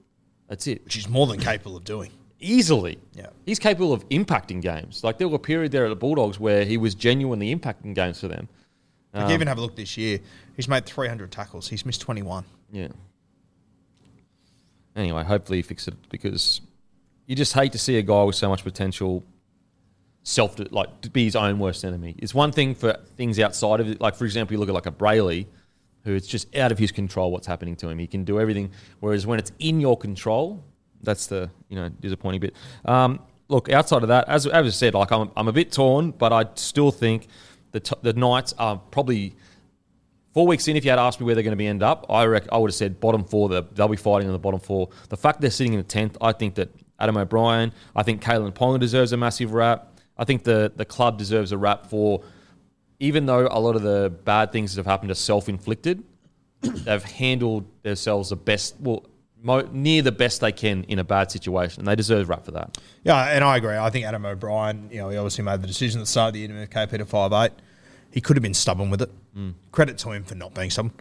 [0.49, 0.85] That's it.
[0.85, 2.11] Which he's more than capable of doing.
[2.38, 2.99] Easily.
[3.14, 3.29] Yeah.
[3.47, 5.03] He's capable of impacting games.
[5.03, 8.21] Like there was a period there at the Bulldogs where he was genuinely impacting games
[8.21, 8.49] for them.
[9.22, 10.20] Like even have a look this year.
[10.57, 11.68] He's made 300 tackles.
[11.68, 12.44] He's missed 21.
[12.72, 12.88] Yeah.
[14.94, 16.61] Anyway, hopefully he fixes it because
[17.26, 19.22] you just hate to see a guy with so much potential
[20.22, 22.14] self like to be his own worst enemy.
[22.18, 24.87] It's one thing for things outside of it, like for example, you look at like
[24.87, 25.46] a Brailey,
[26.05, 27.98] who it's just out of his control what's happening to him.
[27.98, 30.64] He can do everything, whereas when it's in your control,
[31.02, 32.57] that's the you know disappointing bit.
[32.85, 36.11] Um, look, outside of that, as, as I said, like I'm, I'm a bit torn,
[36.11, 37.29] but I still think
[37.77, 39.37] the t- the Knights are probably
[40.37, 42.05] Four weeks in, if you had asked me where they're going to be end up,
[42.11, 43.49] I reckon I would have said bottom four.
[43.49, 44.91] They'll be fighting in the bottom four.
[45.09, 46.69] The fact they're sitting in the tenth, I think that
[47.01, 49.99] Adam O'Brien, I think Kalyn Ponga deserves a massive rap.
[50.19, 52.23] I think the the club deserves a rap for,
[53.01, 56.05] even though a lot of the bad things that have happened are self inflicted,
[56.61, 59.07] they've handled themselves the best, well,
[59.73, 62.77] near the best they can in a bad situation, and they deserve rap for that.
[63.05, 63.79] Yeah, and I agree.
[63.79, 66.33] I think Adam O'Brien, you know, he obviously made the decision at the start of
[66.35, 67.53] the year to move KP to five eight.
[68.16, 69.11] He could have been stubborn with it.
[69.72, 70.94] Credit to him for not being stubborn.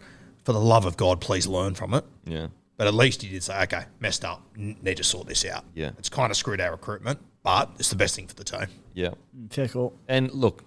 [0.44, 2.04] For the love of God, please learn from it.
[2.26, 2.48] Yeah.
[2.76, 5.64] But at least he did say, okay, messed up, n- need to sort this out.
[5.74, 5.92] Yeah.
[5.96, 8.66] It's kind of screwed our recruitment, but it's the best thing for the team.
[8.92, 9.12] Yeah.
[9.48, 9.94] Fair call.
[10.08, 10.62] And look,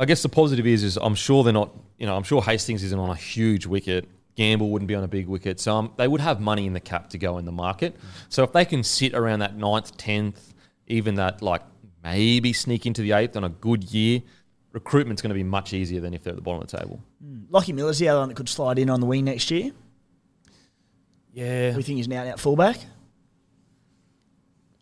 [0.00, 1.70] I guess the positive is, is I'm sure they're not.
[1.96, 4.08] You know, I'm sure Hastings isn't on a huge wicket.
[4.34, 6.80] Gamble wouldn't be on a big wicket, so um, they would have money in the
[6.80, 7.94] cap to go in the market.
[8.30, 10.54] So if they can sit around that ninth, tenth,
[10.88, 11.62] even that like
[12.02, 14.22] maybe sneak into the eighth on a good year,
[14.72, 17.00] recruitment's going to be much easier than if they're at the bottom of the table.
[17.22, 17.42] Hmm.
[17.50, 19.72] Lockie Miller's the other one that could slide in on the wing next year.
[21.32, 22.78] Yeah, We think he's an out and out fullback.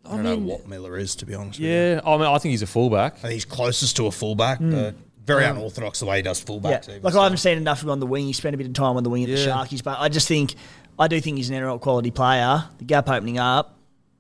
[0.05, 1.73] I don't know what Miller is, to be honest with you.
[1.75, 2.01] yeah.
[2.05, 3.15] I mean, I think he's a fullback.
[3.17, 4.73] I think he's closest to a fullback, hmm.
[4.73, 6.89] but very unorthodox the way he does fullback.
[6.89, 6.95] Yeah.
[6.95, 7.05] fullbacks.
[7.05, 7.21] Like so.
[7.21, 8.27] I haven't seen enough of him on the wing.
[8.27, 9.49] He spent a bit of time on the wing at the Yeah.
[9.49, 10.55] Sharkies, but I just think
[10.99, 12.65] I do think he's an NRL quality player.
[12.79, 13.77] The gap opening up.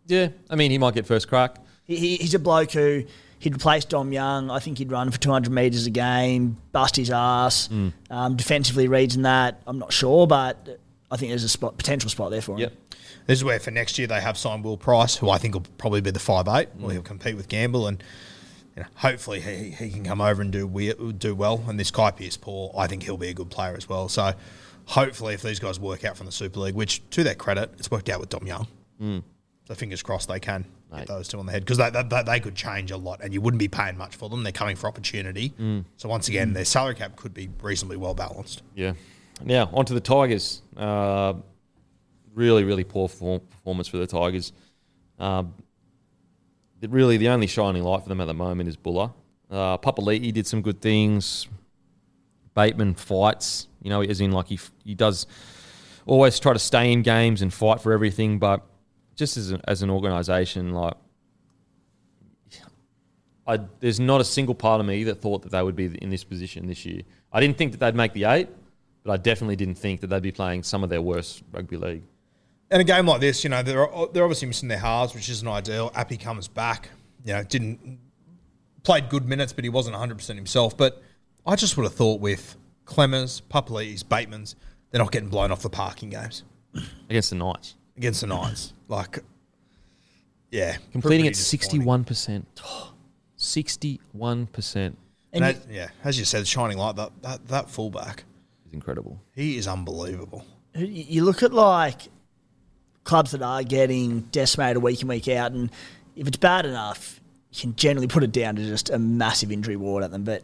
[0.07, 1.57] Yeah, I mean, he might get first crack.
[1.85, 3.05] He, he, he's a bloke who
[3.41, 4.51] he'd replace Dom Young.
[4.51, 7.69] I think he'd run for 200 metres a game, bust his ass.
[7.69, 7.93] Mm.
[8.09, 9.61] Um, defensively reads in that.
[9.67, 10.79] I'm not sure, but
[11.11, 12.61] I think there's a spot, potential spot there for him.
[12.61, 12.73] Yep.
[13.27, 15.65] This is where for next year they have signed Will Pryce, who I think will
[15.79, 16.69] probably be the five eight.
[16.79, 18.03] Well, he'll compete with Gamble, and
[18.77, 21.65] you know, hopefully he, he can come over and do we, do well.
[21.67, 24.09] And this Kai Pearce-Paul, I think he'll be a good player as well.
[24.09, 24.33] So
[24.87, 27.91] hopefully, if these guys work out from the Super League, which to their credit, it's
[27.91, 28.67] worked out with Dom Young.
[29.67, 30.99] So fingers crossed they can Mate.
[30.99, 33.33] get those two on the head because they, they, they could change a lot, and
[33.33, 34.43] you wouldn't be paying much for them.
[34.43, 35.53] They're coming for opportunity.
[35.97, 38.63] So once again, their salary cap could be reasonably well balanced.
[38.75, 38.95] Yeah.
[39.45, 40.63] Now onto the Tigers.
[40.77, 41.35] Uh,
[42.35, 44.53] really, really poor form, performance for the Tigers.
[45.19, 45.55] Um,
[46.83, 49.13] really, the only shining light for them at the moment is Bula.
[49.51, 51.49] Uh, Papali'i did some good things.
[52.55, 55.27] Bateman fights, you know, as in like he he does
[56.07, 58.67] always try to stay in games and fight for everything, but
[59.21, 60.95] just as an, as an organisation, like
[63.47, 66.09] I, there's not a single part of me that thought that they would be in
[66.09, 67.03] this position this year.
[67.31, 68.49] I didn't think that they'd make the eight,
[69.05, 72.03] but I definitely didn't think that they'd be playing some of their worst rugby league.
[72.71, 75.47] And a game like this, you know, they're they're obviously missing their halves, which isn't
[75.47, 75.93] ideal.
[75.95, 76.89] Appy comes back,
[77.25, 77.99] you know, didn't
[78.85, 80.77] played good minutes, but he wasn't 100 percent himself.
[80.77, 81.03] But
[81.47, 82.57] I just would have thought with
[82.87, 84.57] Klemmers, Papali's, Bateman's,
[84.91, 86.45] they're not getting blown off the parking games
[87.11, 88.73] against the Knights, against the Knights.
[88.89, 89.19] Like,
[90.51, 92.45] yeah, completing at 61%.
[93.39, 94.77] 61%
[95.33, 98.25] And And as, yeah, as you said, shining light that that that fullback,
[98.67, 99.21] is incredible.
[99.33, 100.45] he is unbelievable.
[100.75, 102.09] you, you look at like
[103.05, 105.71] clubs that are getting decimated week in, week out, and
[106.17, 107.21] if it's bad enough,
[107.53, 110.25] you can generally put it down to just a massive injury ward at them.
[110.25, 110.43] But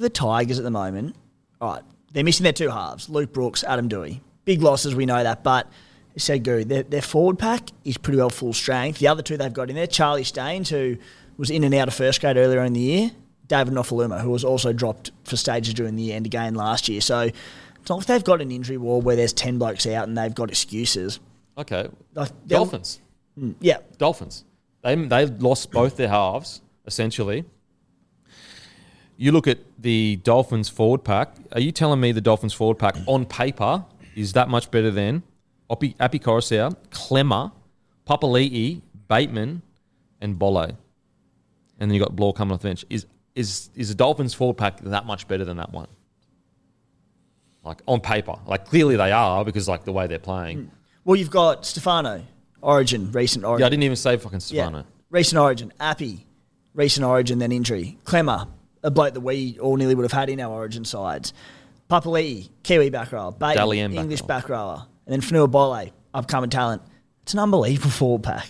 [0.00, 1.14] the Tigers at the moment,
[1.60, 4.20] all right, they're missing their two halves Luke Brooks, Adam Doueihi.
[4.44, 5.68] Big losses, we know that, but
[6.20, 8.98] said Guru, their, their forward pack is pretty well full strength.
[8.98, 10.96] The other two they've got in there, Charlie Staines, who
[11.36, 13.10] was in and out of first grade earlier in the year,
[13.48, 17.00] David Nofoaluma, who was also dropped for stages during the year and again last year.
[17.00, 20.16] So it's not like they've got an injury ward where there's 10 blokes out and
[20.16, 21.20] they've got excuses.
[21.58, 21.88] Okay.
[22.14, 23.00] Like, Dolphins.
[23.38, 23.78] Hmm, yeah.
[23.98, 24.44] Dolphins.
[24.82, 27.44] They they lost both their halves essentially.
[29.16, 31.34] You look at the Dolphins forward pack.
[31.52, 35.22] Are you telling me the Dolphins forward pack on paper is that much better than
[35.70, 37.52] Opi, Api Koroisau, Klemmer,
[38.06, 39.62] Papali'i, Bateman,
[40.20, 40.64] and Bolo?
[40.64, 40.76] And
[41.90, 42.84] then you've got Blore coming off the bench.
[42.90, 45.88] Is is is the Dolphins forward pack that much better than that one?
[47.64, 50.58] Like on paper, like clearly they are because like the way they're playing.
[50.58, 50.68] Mm.
[51.04, 52.22] Well, you've got Stefano,
[52.60, 53.60] Origin, recent Origin.
[53.60, 54.66] Yeah, I didn't even say fucking Yeah.
[54.66, 54.84] Stefano.
[55.10, 55.72] Recent Origin.
[55.80, 56.26] Appy,
[56.74, 57.98] recent Origin, then injury.
[58.04, 58.48] Klemmer,
[58.82, 61.32] a bloke that we all nearly would have had in our Origin sides.
[61.90, 63.32] Papali'i, Kiwi back rower.
[63.32, 64.86] Bateman, Dally back English back rower.
[65.06, 66.82] And then Fonua Pole, upcoming talent.
[67.22, 68.48] It's an unbelievable forward pack.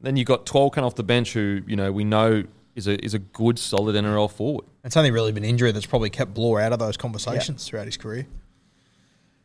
[0.00, 3.14] Then you've got Twelkan off the bench, who you know we know is a is
[3.14, 4.66] a good, solid NRL forward.
[4.84, 7.96] It's only really been injury that's probably kept Blore out of those conversations throughout his
[7.96, 8.26] career.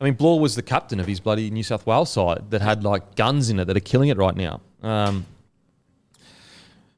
[0.00, 2.84] I mean, Blore was the captain of his bloody New South Wales side that had
[2.84, 4.60] like guns in it that are killing it right now.
[4.82, 5.26] Um,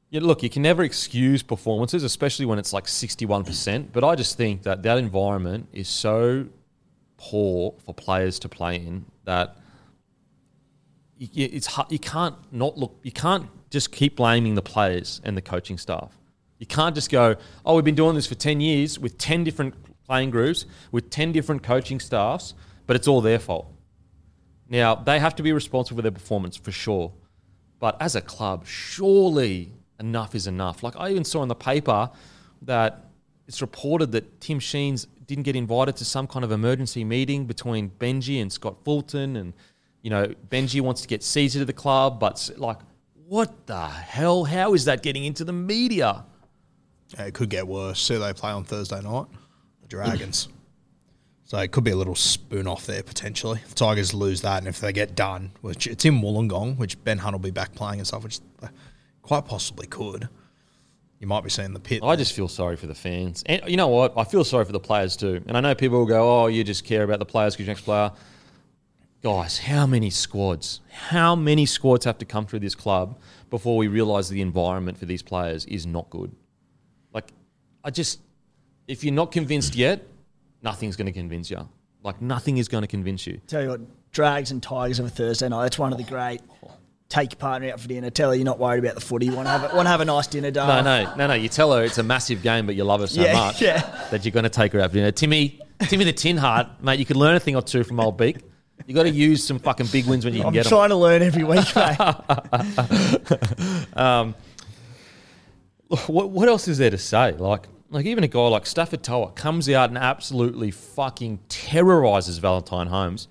[0.09, 3.91] yeah, look, you can never excuse performances, especially when it's like sixty-one percent.
[3.91, 6.47] But I just think that that environment is so
[7.17, 9.57] poor for players to play in that
[11.17, 12.99] you, it's hard, you can't not look.
[13.03, 16.17] You can't just keep blaming the players and the coaching staff.
[16.59, 19.75] You can't just go, "Oh, we've been doing this for ten years with ten different
[20.05, 22.53] playing groups with 10 different coaching staffs,
[22.85, 23.67] but it's all their fault.
[24.69, 27.11] Now, they have to be responsible for their performance for sure.
[27.79, 30.83] But as a club, surely enough is enough.
[30.83, 32.09] Like I even saw in the paper
[32.63, 33.05] that
[33.47, 37.89] it's reported that Tim Sheens didn't get invited to some kind of emergency meeting between
[37.89, 39.53] Benji and Scott Fulton, and
[40.01, 42.77] you know Benji wants to get Caesar to the club, but like,
[43.27, 44.43] what the hell?
[44.43, 46.25] How is that getting into the media?
[47.15, 48.01] Yeah, it could get worse.
[48.01, 49.27] See, they play on Thursday night,
[49.81, 50.47] the Dragons.
[51.43, 53.59] so it could be a little spoon off there potentially.
[53.65, 57.19] If Tigers lose that, and if they get done, which it's in Wollongong, which Ben
[57.19, 58.39] Hunt will be back playing and stuff, which
[59.21, 60.27] quite possibly could.
[61.23, 62.03] You might be seeing the pit.
[62.03, 64.11] I just feel sorry for the fans, and you know what?
[64.17, 65.41] I feel sorry for the players too.
[65.47, 67.73] And I know people will go, "Oh, you just care about the players because you're
[67.73, 68.11] next player."
[69.21, 70.81] Guys, how many squads?
[70.91, 73.17] How many squads have to come through this club
[73.49, 76.35] before we realise the environment for these players is not good?
[77.13, 77.31] Like,
[77.85, 78.19] I just,
[78.89, 80.05] if you're not convinced yet,
[80.61, 81.69] nothing's going to convince you.
[82.03, 83.39] Like, nothing is going to convince you.
[83.47, 85.63] Tell you what, Drags and Tigers of a Thursday night.
[85.63, 86.41] That's one of the great.
[87.13, 88.09] Take your partner out for dinner.
[88.09, 89.29] Tell her you're not worried about the footy.
[89.29, 90.83] Want to have a, want to have a nice dinner, darling.
[90.83, 91.27] no, no, no.
[91.27, 91.33] no.
[91.35, 93.81] You tell her it's a massive game, but you love her so Yeah, much yeah.
[94.09, 95.11] that you're going to take her out for dinner.
[95.11, 98.17] Timmy, Timmy the Tin Heart, mate, you could learn a thing or two from old
[98.17, 98.37] Beak.
[98.87, 100.73] You got to use some fucking big wins when you can I'm get them.
[100.73, 101.97] I'm trying to learn every week, mate.
[103.95, 104.33] Um,
[106.07, 107.33] what, what else is there to say?
[107.33, 112.87] Like, like even a guy like Starford To'a comes out and absolutely fucking terrorizes Valentine
[112.87, 113.27] Holmes.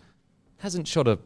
[0.59, 1.19] Hasn't shot a,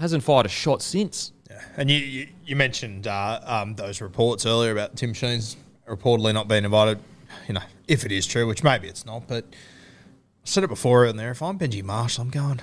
[0.00, 1.32] hasn't fired a shot since.
[1.76, 5.56] And you, you, you mentioned uh, um, those reports earlier about Tim Sheens
[5.88, 6.98] reportedly not being invited.
[7.48, 9.54] You know, if it is true, which maybe it's not, but I
[10.44, 11.30] said it before in there.
[11.30, 12.60] If I'm Benji Marshall, I'm going.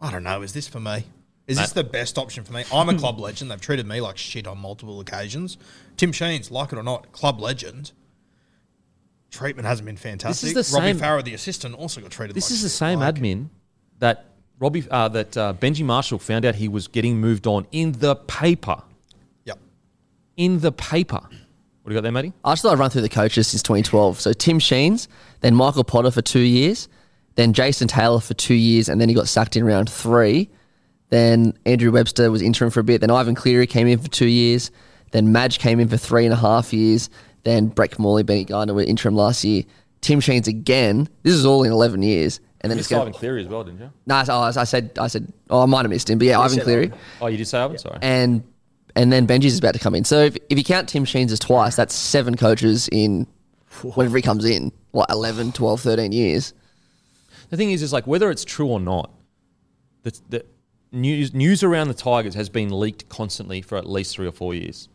[0.00, 0.42] I don't know.
[0.42, 1.04] Is this for me?
[1.46, 2.64] Is this the best option for me?
[2.72, 3.50] I'm a club legend.
[3.50, 5.56] They've treated me like shit on multiple occasions.
[5.96, 7.92] Tim Sheens, like it or not, club legend.
[9.30, 10.54] Treatment hasn't been fantastic.
[10.54, 12.34] This is the Robbie same- Farah, the assistant, also got treated.
[12.34, 12.76] This like is the shit.
[12.76, 13.48] same Like, admin
[13.98, 14.24] that
[14.58, 18.16] Robbie, uh, that uh, Benji Marshall found out he was getting moved on in the
[18.16, 18.82] paper.
[19.44, 19.58] Yep.
[20.36, 21.20] In the paper.
[21.20, 22.32] What do you got there, matey?
[22.44, 24.20] I just thought I'd run through the coaches since 2012.
[24.20, 25.08] So Tim Sheens,
[25.40, 26.88] then Michael Potter for two years,
[27.36, 30.50] then Jason Taylor for two years, and then he got sacked in round three.
[31.10, 33.02] Then Andrew Webster was interim for a bit.
[33.02, 34.70] Then Ivan Cleary came in for two years.
[35.12, 37.08] Then Madge came in for three and a half years.
[37.44, 39.62] Then Brett Kimmorley, Benny Gardner were interim last year.
[40.00, 41.08] Tim Sheens again.
[41.22, 42.40] This is all in 11 years.
[42.66, 43.92] And then You it's Ivan Cleary as well, didn't you?
[44.06, 46.60] No, so I said, I said, oh, I might have missed him, but yeah, Ivan
[46.60, 47.78] Cleary Oh, you did say Ivan?
[47.78, 47.98] Sorry.
[48.02, 48.42] and
[48.96, 50.04] and then Benji's is about to come in.
[50.04, 53.26] So if, if you count Tim Sheens as twice, that's seven coaches in
[53.82, 56.54] whenever he comes in, what, 11, 12, 13 years.
[57.50, 59.10] The thing is, is like whether it's true or not,
[60.02, 60.46] the, the
[60.92, 64.54] news news around the Tigers has been leaked constantly for at least three or four
[64.54, 64.88] years.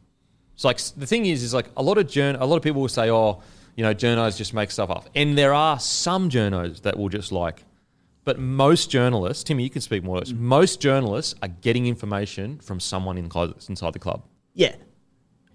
[0.56, 2.82] So like the thing is, is like a lot of journ a lot of people
[2.82, 3.42] will say, oh,
[3.76, 7.32] you know, journos just make stuff up, and there are some journos that will just
[7.32, 7.64] like,
[8.24, 10.20] but most journalists, Timmy, you can speak more.
[10.20, 10.40] this, mm.
[10.40, 13.30] Most journalists are getting information from someone in,
[13.68, 14.24] inside the club.
[14.54, 14.76] Yeah.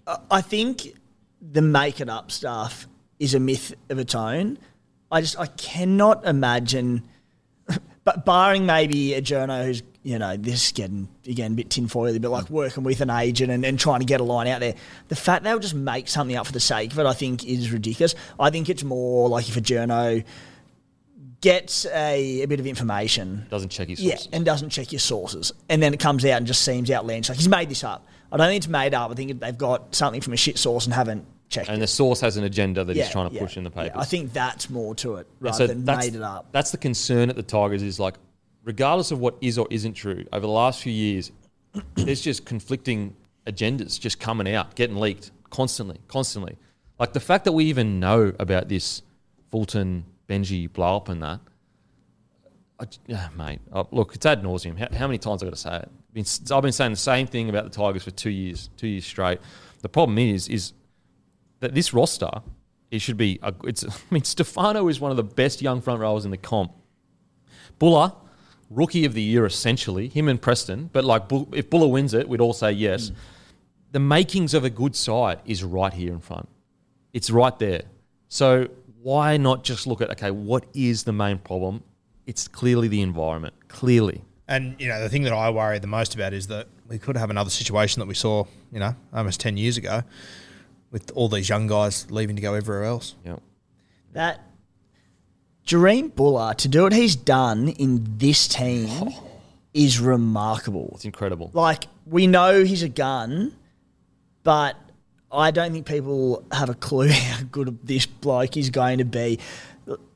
[0.05, 0.93] I- I think
[1.41, 2.87] the make it up stuff
[3.19, 4.57] is a myth of its own.
[5.11, 7.03] I just I cannot imagine
[8.03, 12.21] but barring maybe a journo who's you know, this is getting again a bit tinfoily,
[12.21, 14.73] but like working with an agent and, and trying to get a line out there.
[15.09, 17.73] The fact they'll just make something up for the sake of it, I think, is
[17.73, 18.15] ridiculous.
[18.39, 20.23] I think it's more like if a journo
[21.41, 25.51] gets a, a bit of information Doesn't check his yeah, and doesn't check your sources.
[25.67, 27.27] And then it comes out and just seems outlandish.
[27.27, 28.07] Like he's made this up.
[28.31, 29.11] I don't think it's made up.
[29.11, 31.81] I think they've got something from a shit source and haven't checked and it.
[31.81, 33.91] the source has an agenda that he's trying to yeah, push in the yeah.
[33.95, 36.47] I think that's more to it Yeah, rather than made it up.
[36.53, 38.15] That's the concern at the Tigers is like,
[38.67, 41.31] regardless of what is or isn't true, over the last few years,
[41.95, 43.15] there's just conflicting
[43.47, 46.57] agendas just coming out, getting leaked constantly, constantly.
[46.99, 49.01] Like the fact that we even know about this
[49.49, 51.39] Fulton Benji blow up and that,
[52.79, 53.61] I, mate.
[53.71, 54.77] Uh, look, it's ad nauseum.
[54.77, 55.89] How, how many times I got to say it?
[56.13, 59.05] Been, I've been saying the same thing about the Tigers for two years, two years
[59.05, 59.39] straight.
[59.81, 60.73] The problem is, is
[61.61, 62.29] that this roster,
[62.91, 63.39] it should be.
[63.41, 63.83] A, it's.
[63.87, 66.71] I mean, Stefano is one of the best young front rowers in the comp.
[67.79, 68.15] Bula,
[68.69, 70.89] rookie of the year essentially, him and Preston.
[70.91, 73.09] But like, if Bula wins it, we'd all say yes.
[73.09, 73.15] Hmm.
[73.93, 76.49] The makings of a good side is right here in front.
[77.13, 77.83] It's right there.
[78.27, 78.67] So
[79.01, 81.83] why not just look at okay, what is the main problem?
[82.25, 83.53] It's clearly the environment.
[83.69, 84.21] Clearly.
[84.47, 87.17] And you know, the thing that I worry the most about is that we could
[87.17, 90.03] have another situation that we saw, you know, almost ten years ago,
[90.91, 93.15] with all these young guys leaving to go everywhere else.
[93.25, 93.37] Yeah.
[94.13, 94.41] That
[95.67, 99.23] Jahream Bula to do what he's done in this team oh.
[99.73, 100.91] is remarkable.
[100.95, 101.51] It's incredible.
[101.53, 103.53] Like we know he's a gun,
[104.43, 104.77] but
[105.29, 109.39] I don't think people have a clue how good this bloke is going to be.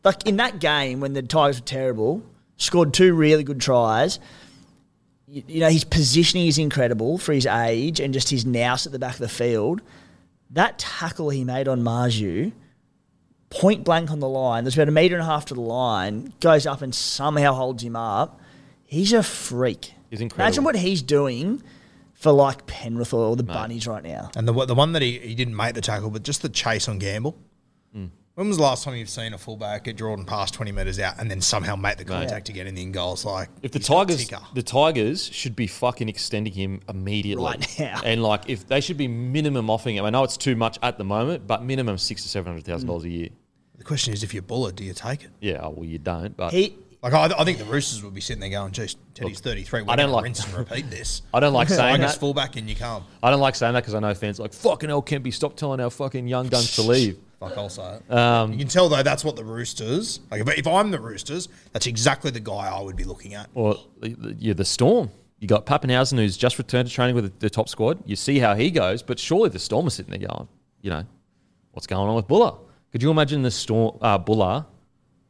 [0.06, 2.24] like in that game when the Tigers were terrible,
[2.56, 4.20] scored two really good tries.
[5.28, 8.94] You, you know his positioning is incredible for his age and just his nous at
[8.94, 9.82] the back of the field.
[10.52, 12.54] That tackle he made on Marzhew,
[13.52, 14.64] point blank on the line.
[14.64, 16.34] There's about a metre and a half to the line.
[16.40, 18.40] Goes up and somehow holds him up.
[18.84, 19.94] He's a freak.
[20.10, 20.44] He's incredible.
[20.48, 21.62] Imagine what he's doing
[22.14, 24.32] for like Penrith or the Bunnies right now.
[24.36, 26.88] And the the one that he, he didn't make the tackle, but just the chase
[26.88, 27.38] on Gamble.
[27.94, 28.08] Hmm.
[28.36, 31.16] When was the last time you've seen a fullback get Jordan past twenty metres out
[31.20, 33.26] and then somehow make the contact to get in the in goals?
[33.26, 37.44] Like If the he's got a Tigers, the Tigers should be fucking extending him immediately
[37.44, 38.02] Right now.
[38.06, 40.06] and like if they should be minimum offering him.
[40.06, 42.88] I know it's too much at the moment, but minimum six to seven hundred thousand
[42.88, 43.30] dollars a year.
[43.82, 45.32] The question is, if you're bullet, do you take it?
[45.40, 48.22] Yeah, oh, well you don't, but He Like I, I think the Roosters would be
[48.22, 49.82] sitting there going, "Geez, Teddy's thirty three.
[49.82, 52.18] We're I don't like- rinse and repeat this." I don't like saying that.
[52.18, 53.06] fullback and you come.
[53.24, 55.56] I don't like saying that because I know fans are like fucking hell, Kempy, stop
[55.56, 57.18] telling our fucking young guns to leave.
[57.40, 58.14] Like I'll say it.
[58.14, 60.20] Um, you can tell though that's what the Roosters.
[60.30, 63.50] Like if, if I'm the Roosters, that's exactly the guy I would be looking at.
[63.56, 65.10] Or you're the Storm.
[65.40, 68.04] You got Papenhuyzen who's just returned to training with the, the top squad.
[68.06, 70.48] You see how he goes, but surely the Storm are sitting there going,
[70.84, 71.04] you know,
[71.72, 72.60] what's going on with Bula?
[72.92, 74.68] Could you imagine the Storm uh, Bula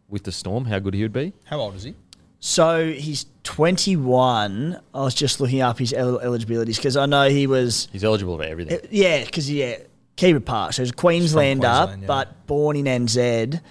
[0.10, 0.66] with the Storm?
[0.66, 1.34] How good he would be.
[1.46, 1.96] How old is he?
[2.40, 4.80] So he's 21.
[4.94, 8.38] I was just looking up his el- eligibilities because I know he was, He's eligible
[8.38, 8.80] for everything.
[8.90, 9.78] yeah, because yeah,
[10.16, 10.74] Kiva Park.
[10.74, 12.08] So he's a Queenslander, Queensland, yeah.
[12.08, 13.62] but born in NZ.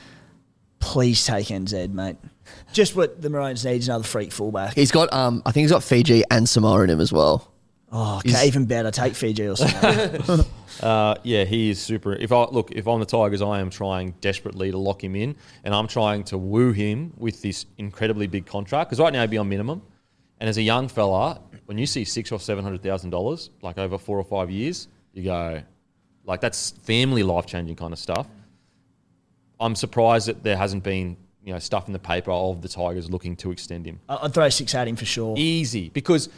[0.79, 2.17] Please take NZ, mate.
[2.73, 4.75] Just what the Maroons need is another freak fullback.
[4.75, 7.53] He's got, um, I think he's got Fiji and Samoa in him as well.
[7.93, 8.91] Oh, okay, even better.
[8.91, 10.45] Take Fiji or something.
[10.81, 12.15] Uh, yeah, he is super.
[12.15, 15.37] If I look, if I'm the Tigers, I am trying desperately to lock him in,
[15.63, 19.31] and I'm trying to woo him with this incredibly big contract because right now he'd
[19.31, 19.83] be on minimum.
[20.39, 23.77] And as a young fella, when you see six or seven hundred thousand dollars, like
[23.77, 25.61] over four or five years, you go,
[26.25, 28.27] like that's family life changing kind of stuff.
[29.59, 33.11] I'm surprised that there hasn't been you know stuff in the paper of the Tigers
[33.11, 34.01] looking to extend him.
[34.09, 35.35] I'd throw six at him for sure.
[35.37, 36.29] Easy because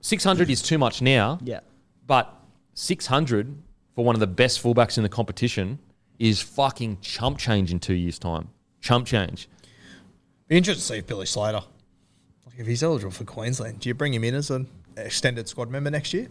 [0.00, 1.38] six hundred is too much now.
[1.42, 1.60] Yeah.
[2.06, 2.32] But
[2.74, 3.56] 600
[3.94, 5.78] for one of the best fullbacks in the competition
[6.18, 8.48] is fucking chump change in two years' time.
[8.80, 9.48] Chump change.
[10.48, 11.62] Be interested to see if Billy Slater,
[12.46, 15.70] like if he's eligible for Queensland, do you bring him in as an extended squad
[15.70, 16.28] member next year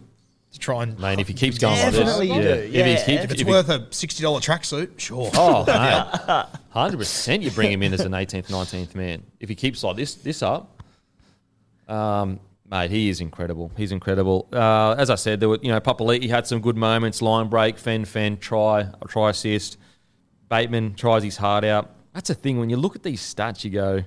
[0.51, 0.97] to try and?
[0.99, 1.99] Mate, if he keeps going like this.
[1.99, 3.05] Definitely you If, he's yeah.
[3.05, 5.30] keep, if it's if he- worth a sixty dollar tracksuit, sure.
[5.34, 6.45] Oh, mate.
[6.74, 9.24] 100% you bring him in as an 18th, 19th man.
[9.41, 10.82] If he keeps like this this up,
[11.89, 12.39] um,
[12.70, 13.72] mate, he is incredible.
[13.78, 14.47] He's incredible.
[14.51, 17.78] Uh, as I said, there were, you know, Papali'i had some good moments, line break,
[17.78, 19.78] fend, fend, try, try assist.
[20.49, 21.91] Bateman tries his heart out.
[22.13, 22.59] That's a thing.
[22.59, 24.03] When you look at these stats, you go,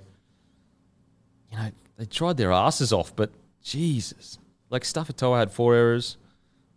[1.51, 3.31] you know, they tried their asses off, but
[3.63, 4.39] Jesus.
[4.71, 6.17] Like, Starford To'a had four errors.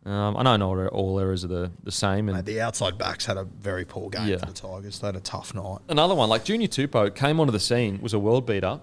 [0.04, 2.28] Um, I know not all errors are the, the same.
[2.28, 4.38] And Mate, the outside backs had a very poor game Yeah.
[4.38, 5.00] for the Tigers.
[5.00, 5.80] They had a tough night.
[5.90, 8.80] another one like Junior Tupou came onto the scene, was a world beater,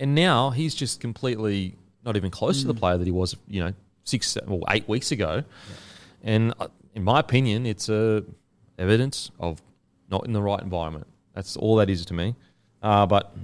[0.00, 3.60] and now he's just completely not even close to the player that he was, you
[3.64, 3.72] know,
[4.04, 5.42] six or eight weeks ago.
[6.22, 8.24] And uh, in my opinion, it's a
[8.78, 9.62] evidence of
[10.10, 11.06] not in the right environment.
[11.34, 12.34] That's all that is to me.
[12.82, 13.34] Uh, but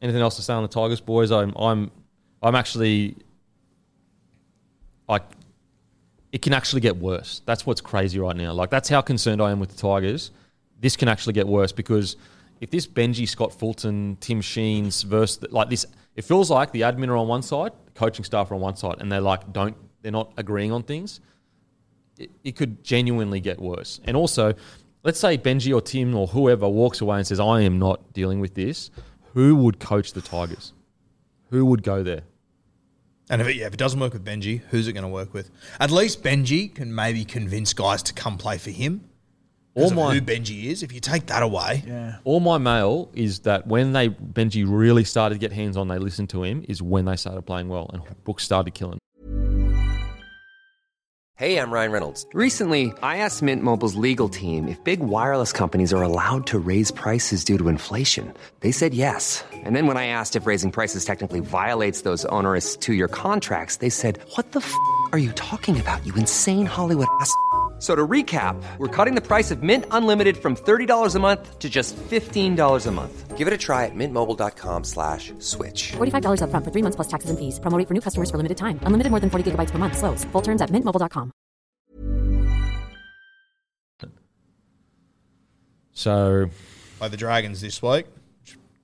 [0.00, 1.32] anything else to say on the Tigers, boys?
[1.32, 1.90] I'm I'm
[2.42, 3.16] I'm actually
[5.08, 5.22] like
[6.32, 7.42] it can actually get worse.
[7.46, 8.52] That's what's crazy right now.
[8.52, 10.30] Like that's how concerned I am with the Tigers.
[10.80, 12.16] This can actually get worse because
[12.60, 15.86] if this Benji, Scott Fulton, Tim Sheens versus like this,
[16.16, 18.96] it feels like the admin are on one side, coaching staff are on one side,
[19.00, 21.20] and they're like don't they're not agreeing on things.
[22.18, 24.00] It, it could genuinely get worse.
[24.04, 24.54] And also,
[25.02, 28.40] let's say Benji or Tim or whoever walks away and says, "I am not dealing
[28.40, 28.90] with this."
[29.34, 30.72] Who would coach the Tigers?
[31.50, 32.22] Who would go there?
[33.30, 35.32] And if it, yeah, if it doesn't work with Benji, who's it going to work
[35.32, 35.50] with?
[35.80, 39.08] At least Benji can maybe convince guys to come play for him.
[39.76, 40.82] All of my who Benji is.
[40.84, 42.16] If you take that away, Yeah.
[42.24, 45.98] all my mail is that when they Benji really started to get hands on, they
[45.98, 46.64] listened to him.
[46.68, 48.98] Is when they started playing well and Brooks started killing.
[51.36, 52.24] Hey, I'm Ryan Reynolds.
[52.32, 56.92] Recently, I asked Mint Mobile's legal team if big wireless companies are allowed to raise
[56.92, 58.32] prices due to inflation.
[58.60, 59.42] They said yes.
[59.52, 63.78] And then when I asked if raising prices technically violates those onerous two year contracts,
[63.78, 64.72] they said, What the f
[65.10, 67.34] are you talking about, you insane Hollywood ass?
[67.84, 71.58] F- So to recap, we're cutting the price of Mint Unlimited from $30 a month
[71.58, 73.36] to just $15 a month.
[73.36, 75.92] Give it a try at mintmobile.com slash switch.
[75.92, 77.60] $45 upfront for three months plus taxes and fees.
[77.60, 78.78] Promo for new customers for limited time.
[78.84, 79.98] Unlimited more than 40 gigabytes per month.
[79.98, 80.24] Slows.
[80.32, 81.30] Full terms at mintmobile.com.
[85.92, 86.48] So
[86.98, 88.06] play the Dragons this week.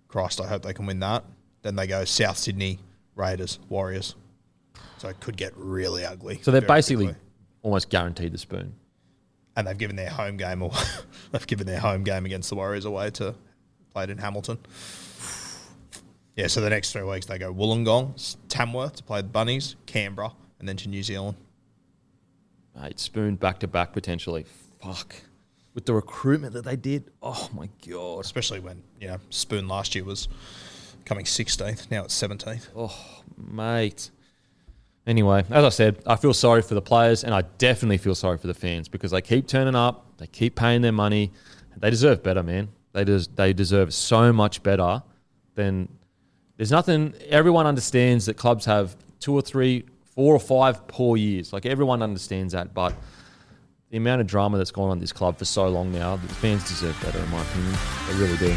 [0.08, 1.24] Christ, I hope they can win that.
[1.62, 2.78] Then they go South Sydney
[3.16, 4.14] Raiders Warriors.
[4.98, 6.40] So it could get really ugly.
[6.42, 7.22] so they're basically quickly.
[7.62, 8.74] almost guaranteed the spoon.
[9.60, 10.62] And they've given their home game.
[10.62, 10.72] Or
[11.32, 13.34] they've given their home game against the Warriors away to
[13.92, 14.58] played in Hamilton.
[16.36, 20.32] Yeah, so the next three weeks they go Wollongong, Tamworth to play the Bunnies, Canberra,
[20.58, 21.36] and then to New Zealand.
[22.80, 24.46] Mate, Spoon back to back potentially.
[24.82, 25.14] Fuck.
[25.74, 27.10] With the recruitment that they did.
[27.22, 28.24] Oh my god.
[28.24, 30.28] Especially when, you know, Spoon last year was
[31.04, 32.68] coming 16th, now it's 17th.
[32.76, 34.10] Oh, mate.
[35.10, 38.38] Anyway, as I said, I feel sorry for the players and I definitely feel sorry
[38.38, 41.32] for the fans because they keep turning up, they keep paying their money.
[41.76, 42.68] They deserve better, man.
[42.92, 45.02] They des- they deserve so much better
[45.56, 45.88] than
[46.56, 49.84] there's nothing everyone understands that clubs have two or three,
[50.14, 51.52] four or five poor years.
[51.52, 52.94] Like everyone understands that, but
[53.90, 56.68] the amount of drama that's gone on this club for so long now, the fans
[56.68, 57.74] deserve better in my opinion.
[58.06, 58.56] They really do.